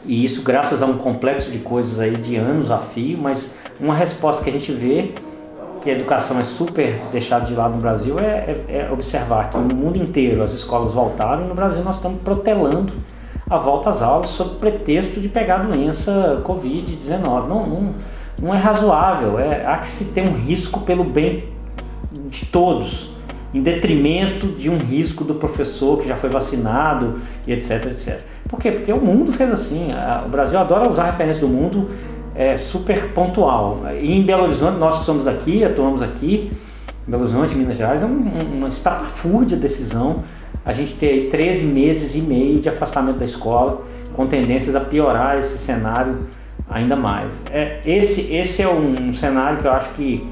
e 0.06 0.24
isso 0.24 0.42
graças 0.42 0.82
a 0.82 0.86
um 0.86 0.98
complexo 0.98 1.50
de 1.50 1.58
coisas 1.58 1.98
aí 1.98 2.16
de 2.16 2.36
anos 2.36 2.70
a 2.70 2.78
fio, 2.78 3.18
mas 3.20 3.54
uma 3.80 3.94
resposta 3.94 4.44
que 4.44 4.50
a 4.50 4.52
gente 4.52 4.70
vê 4.72 5.12
que 5.84 5.90
a 5.90 5.92
educação 5.92 6.40
é 6.40 6.44
super 6.44 6.96
deixada 7.12 7.44
de 7.44 7.52
lado 7.52 7.74
no 7.74 7.80
Brasil 7.80 8.18
é, 8.18 8.24
é, 8.24 8.64
é, 8.68 8.90
observar 8.90 9.50
que 9.50 9.58
no 9.58 9.74
mundo 9.74 9.98
inteiro 9.98 10.42
as 10.42 10.54
escolas 10.54 10.92
voltaram 10.92 11.44
e 11.44 11.48
no 11.48 11.54
Brasil 11.54 11.84
nós 11.84 11.96
estamos 11.96 12.22
protelando 12.22 12.94
a 13.48 13.58
volta 13.58 13.90
às 13.90 14.00
aulas 14.00 14.28
sob 14.28 14.56
pretexto 14.56 15.20
de 15.20 15.28
pegar 15.28 15.56
a 15.56 15.64
doença 15.64 16.42
Covid-19. 16.42 17.20
Não, 17.20 17.66
não, 17.66 17.94
não 18.40 18.54
é 18.54 18.56
razoável, 18.56 19.38
é, 19.38 19.66
há 19.66 19.76
que 19.76 19.86
se 19.86 20.14
ter 20.14 20.26
um 20.26 20.32
risco 20.32 20.80
pelo 20.80 21.04
bem 21.04 21.44
de 22.30 22.46
todos, 22.46 23.10
em 23.52 23.62
detrimento 23.62 24.46
de 24.48 24.70
um 24.70 24.78
risco 24.78 25.22
do 25.22 25.34
professor 25.34 26.00
que 26.00 26.08
já 26.08 26.16
foi 26.16 26.30
vacinado 26.30 27.16
e 27.46 27.52
etc, 27.52 27.86
etc. 27.90 28.20
Por 28.48 28.58
quê? 28.58 28.70
Porque 28.70 28.92
o 28.92 29.00
mundo 29.00 29.30
fez 29.30 29.50
assim, 29.50 29.90
o 30.24 30.28
Brasil 30.30 30.58
adora 30.58 30.88
usar 30.88 31.04
referência 31.04 31.42
do 31.42 31.48
mundo 31.48 31.90
é, 32.34 32.56
super 32.56 33.12
pontual. 33.12 33.82
E 34.00 34.12
em 34.12 34.22
Belo 34.22 34.44
Horizonte, 34.44 34.78
nós 34.78 34.98
que 34.98 35.04
somos 35.04 35.24
daqui, 35.24 35.64
atuamos 35.64 36.02
aqui, 36.02 36.52
Belo 37.06 37.24
Horizonte, 37.24 37.54
Minas 37.54 37.76
Gerais, 37.76 38.02
é 38.02 38.06
um, 38.06 38.58
uma 38.58 38.68
estapafúrdia 38.68 39.56
decisão 39.56 40.22
a 40.64 40.72
gente 40.72 40.94
ter 40.94 41.28
13 41.28 41.66
meses 41.66 42.14
e 42.14 42.20
meio 42.20 42.58
de 42.60 42.68
afastamento 42.68 43.18
da 43.18 43.24
escola 43.24 43.82
com 44.14 44.26
tendências 44.26 44.74
a 44.74 44.80
piorar 44.80 45.38
esse 45.38 45.58
cenário 45.58 46.26
ainda 46.68 46.96
mais. 46.96 47.42
É, 47.50 47.80
esse, 47.84 48.34
esse 48.34 48.62
é 48.62 48.68
um, 48.68 49.08
um 49.08 49.14
cenário 49.14 49.58
que 49.58 49.66
eu 49.66 49.72
acho 49.72 49.90
que, 49.90 50.26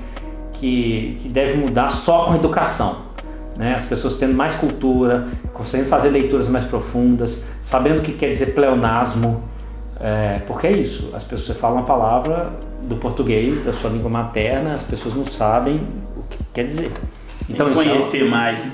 que, 0.55 1.19
que 1.21 1.29
deve 1.29 1.59
mudar 1.59 1.91
só 1.91 2.25
com 2.25 2.35
educação. 2.35 3.13
Né? 3.57 3.75
As 3.75 3.85
pessoas 3.85 4.15
tendo 4.15 4.33
mais 4.33 4.55
cultura, 4.55 5.29
conseguindo 5.53 5.89
fazer 5.91 6.09
leituras 6.09 6.49
mais 6.49 6.65
profundas, 6.65 7.45
sabendo 7.61 7.99
o 7.99 8.03
que 8.03 8.13
quer 8.13 8.31
dizer 8.31 8.55
pleonasmo, 8.55 9.43
é, 10.03 10.41
porque 10.47 10.67
é 10.67 10.73
isso, 10.73 11.11
as 11.15 11.23
pessoas 11.23 11.57
falam 11.57 11.77
uma 11.77 11.87
palavra 11.87 12.53
do 12.83 12.97
português, 12.97 13.63
da 13.63 13.73
sua 13.73 13.89
língua 13.89 14.11
materna, 14.11 14.73
as 14.73 14.83
pessoas 14.83 15.15
não 15.15 15.25
sabem 15.25 15.87
o 16.17 16.23
que 16.29 16.39
quer 16.53 16.65
dizer. 16.65 16.91
Então, 17.49 17.67
tem 17.67 17.77
que 17.77 17.89
conhecer 17.89 18.27
é, 18.27 18.29
mais. 18.29 18.59
Né? 18.59 18.73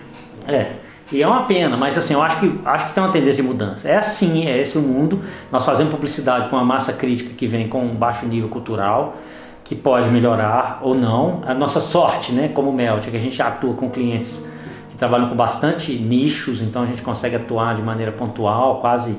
É. 0.48 0.72
E 1.12 1.22
é 1.22 1.26
uma 1.26 1.44
pena, 1.44 1.76
mas 1.76 1.96
assim, 1.98 2.14
eu 2.14 2.22
acho 2.22 2.40
que, 2.40 2.60
acho 2.64 2.88
que 2.88 2.94
tem 2.94 3.02
uma 3.02 3.12
tendência 3.12 3.42
de 3.42 3.48
mudança. 3.48 3.88
É 3.88 3.96
assim, 3.96 4.46
é 4.46 4.58
esse 4.58 4.76
o 4.78 4.82
mundo. 4.82 5.20
Nós 5.52 5.64
fazemos 5.64 5.92
publicidade 5.92 6.48
com 6.48 6.56
uma 6.56 6.64
massa 6.64 6.92
crítica 6.92 7.34
que 7.34 7.46
vem 7.46 7.68
com 7.68 7.82
um 7.82 7.94
baixo 7.94 8.24
nível 8.26 8.48
cultural, 8.48 9.16
que 9.64 9.74
pode 9.74 10.08
melhorar 10.08 10.80
ou 10.82 10.94
não. 10.94 11.42
A 11.46 11.52
nossa 11.52 11.80
sorte, 11.80 12.32
né, 12.32 12.48
como 12.48 12.72
Melt, 12.72 13.06
é 13.06 13.10
que 13.10 13.16
a 13.16 13.20
gente 13.20 13.40
atua 13.42 13.74
com 13.74 13.90
clientes 13.90 14.42
que 14.88 14.96
trabalham 14.96 15.28
com 15.28 15.36
bastante 15.36 15.92
nichos, 15.92 16.62
então 16.62 16.82
a 16.82 16.86
gente 16.86 17.02
consegue 17.02 17.36
atuar 17.36 17.74
de 17.74 17.82
maneira 17.82 18.12
pontual, 18.12 18.80
quase, 18.80 19.16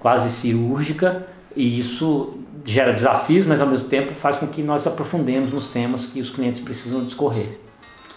quase 0.00 0.30
cirúrgica, 0.30 1.26
e 1.56 1.78
isso 1.78 2.34
gera 2.64 2.92
desafios, 2.92 3.46
mas 3.46 3.60
ao 3.60 3.66
mesmo 3.66 3.88
tempo 3.88 4.12
faz 4.12 4.36
com 4.36 4.46
que 4.46 4.62
nós 4.62 4.86
aprofundemos 4.86 5.52
nos 5.52 5.66
temas 5.66 6.06
que 6.06 6.20
os 6.20 6.30
clientes 6.30 6.60
precisam 6.60 7.04
discorrer. 7.04 7.58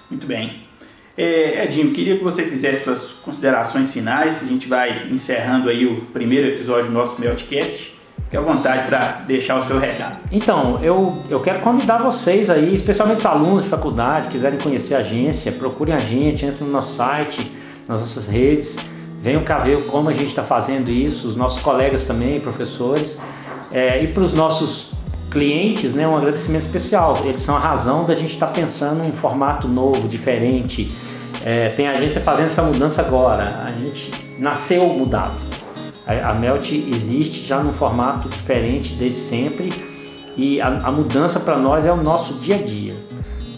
Muito 0.10 0.26
bem. 0.26 0.68
É, 1.18 1.66
Edinho, 1.66 1.92
queria 1.92 2.18
que 2.18 2.24
você 2.24 2.44
fizesse 2.44 2.84
suas 2.84 3.12
considerações 3.12 3.92
finais. 3.92 4.44
A 4.44 4.46
gente 4.46 4.68
vai 4.68 5.08
encerrando 5.12 5.70
aí 5.70 5.86
o 5.86 6.02
primeiro 6.14 6.48
episódio 6.48 6.86
do 6.86 6.94
nosso 6.94 7.20
Meltcast. 7.20 7.96
Fique 8.24 8.38
à 8.38 8.42
vontade 8.42 8.88
para 8.88 9.24
deixar 9.26 9.58
o 9.58 9.62
seu 9.62 9.80
recado. 9.80 10.20
Então, 10.32 10.84
eu, 10.84 11.24
eu 11.30 11.40
quero 11.40 11.62
convidar 11.62 12.00
vocês 12.00 12.50
aí, 12.50 12.74
especialmente 12.74 13.20
os 13.20 13.26
alunos 13.26 13.64
de 13.64 13.70
faculdade, 13.70 14.28
quiserem 14.28 14.60
conhecer 14.60 14.96
a 14.96 15.00
agência, 15.00 15.52
procurem 15.52 15.96
a 15.96 15.98
gente, 15.98 16.46
entrem 16.46 16.68
no 16.68 16.74
nosso 16.74 16.96
site, 16.96 17.52
nas 17.88 18.02
nossas 18.02 18.28
redes, 18.28 18.76
venham 19.28 19.44
cá 19.44 19.60
ver 19.60 19.84
como 19.88 20.08
a 20.08 20.14
gente 20.14 20.30
está 20.30 20.42
fazendo 20.42 20.90
isso, 20.90 21.28
os 21.28 21.36
nossos 21.36 21.62
colegas 21.62 22.06
também, 22.06 22.40
professores, 22.40 23.20
é, 23.74 24.02
e 24.02 24.08
para 24.08 24.24
os 24.24 24.32
nossos 24.32 24.94
clientes, 25.30 25.94
né, 25.94 26.08
um 26.08 26.16
agradecimento 26.16 26.64
especial. 26.64 27.14
Eles 27.26 27.42
são 27.42 27.54
a 27.54 27.60
razão 27.60 28.06
da 28.06 28.16
gente 28.16 28.36
estar 28.36 28.48
tá 28.48 28.54
pensando 28.54 29.04
em 29.04 29.10
um 29.10 29.14
formato 29.14 29.68
novo, 29.68 30.08
diferente. 30.08 30.96
É, 31.44 31.68
tem 31.70 31.90
agência 31.90 32.22
fazendo 32.22 32.46
essa 32.46 32.64
mudança 32.64 33.02
agora. 33.02 33.66
A 33.66 33.72
gente 33.74 34.12
nasceu 34.40 34.88
mudado. 34.88 35.36
A, 36.06 36.30
a 36.30 36.34
Melt 36.34 36.72
existe 36.72 37.46
já 37.46 37.60
num 37.60 37.74
formato 37.74 38.30
diferente 38.30 38.94
desde 38.94 39.20
sempre 39.20 39.68
e 40.38 40.62
a, 40.62 40.68
a 40.68 40.90
mudança 40.90 41.38
para 41.38 41.58
nós 41.58 41.86
é 41.86 41.92
o 41.92 41.98
nosso 41.98 42.36
dia 42.36 42.56
a 42.56 42.60
dia. 42.60 42.94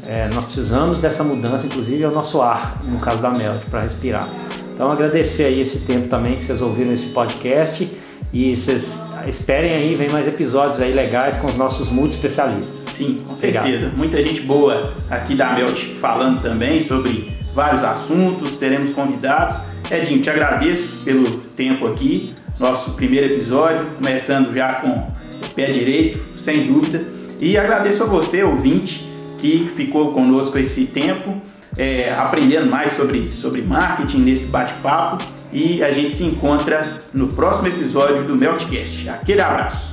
É, 0.08 0.28
nós 0.34 0.46
precisamos 0.46 0.98
dessa 0.98 1.24
mudança, 1.24 1.68
inclusive 1.68 2.02
é 2.02 2.08
o 2.08 2.12
nosso 2.12 2.42
ar, 2.42 2.80
no 2.86 2.98
caso 2.98 3.22
da 3.22 3.30
Melt, 3.30 3.64
para 3.70 3.82
respirar. 3.82 4.28
Então 4.80 4.90
agradecer 4.90 5.44
aí 5.44 5.60
esse 5.60 5.80
tempo 5.80 6.08
também 6.08 6.38
que 6.38 6.44
vocês 6.46 6.62
ouviram 6.62 6.94
esse 6.94 7.08
podcast 7.08 7.86
e 8.32 8.56
vocês 8.56 8.98
esperem 9.28 9.74
aí, 9.74 9.94
vem 9.94 10.10
mais 10.10 10.26
episódios 10.26 10.80
aí 10.80 10.94
legais 10.94 11.36
com 11.36 11.48
os 11.48 11.56
nossos 11.56 11.90
multi-especialistas. 11.90 12.86
Sim, 12.94 13.22
com 13.28 13.36
certeza. 13.36 13.88
Obrigado. 13.88 13.98
Muita 13.98 14.22
gente 14.22 14.40
boa 14.40 14.94
aqui 15.10 15.36
da 15.36 15.52
Melt 15.52 15.84
falando 16.00 16.42
também 16.42 16.82
sobre 16.82 17.30
vários 17.54 17.84
assuntos, 17.84 18.56
teremos 18.56 18.92
convidados. 18.92 19.58
Edinho, 19.92 20.22
te 20.22 20.30
agradeço 20.30 21.02
pelo 21.04 21.30
tempo 21.58 21.86
aqui, 21.86 22.34
nosso 22.58 22.92
primeiro 22.92 23.26
episódio, 23.26 23.86
começando 24.02 24.54
já 24.54 24.76
com 24.76 24.92
o 24.92 25.50
pé 25.54 25.72
direito, 25.72 26.40
sem 26.40 26.68
dúvida. 26.68 27.04
E 27.38 27.58
agradeço 27.58 28.04
a 28.04 28.06
você, 28.06 28.44
ouvinte, 28.44 29.06
que 29.40 29.70
ficou 29.76 30.14
conosco 30.14 30.58
esse 30.58 30.86
tempo, 30.86 31.36
é, 31.78 32.14
aprendendo 32.18 32.70
mais 32.70 32.94
sobre, 32.94 33.32
sobre 33.34 33.62
marketing 33.62 34.20
nesse 34.20 34.46
bate-papo 34.48 35.24
e 35.52 35.84
a 35.84 35.92
gente 35.92 36.14
se 36.14 36.24
encontra 36.24 37.00
no 37.14 37.30
próximo 37.30 37.68
episódio 37.68 38.24
do 38.24 38.36
Meltcast. 38.36 39.10
Aquele 39.10 39.42
abraço! 39.42 39.89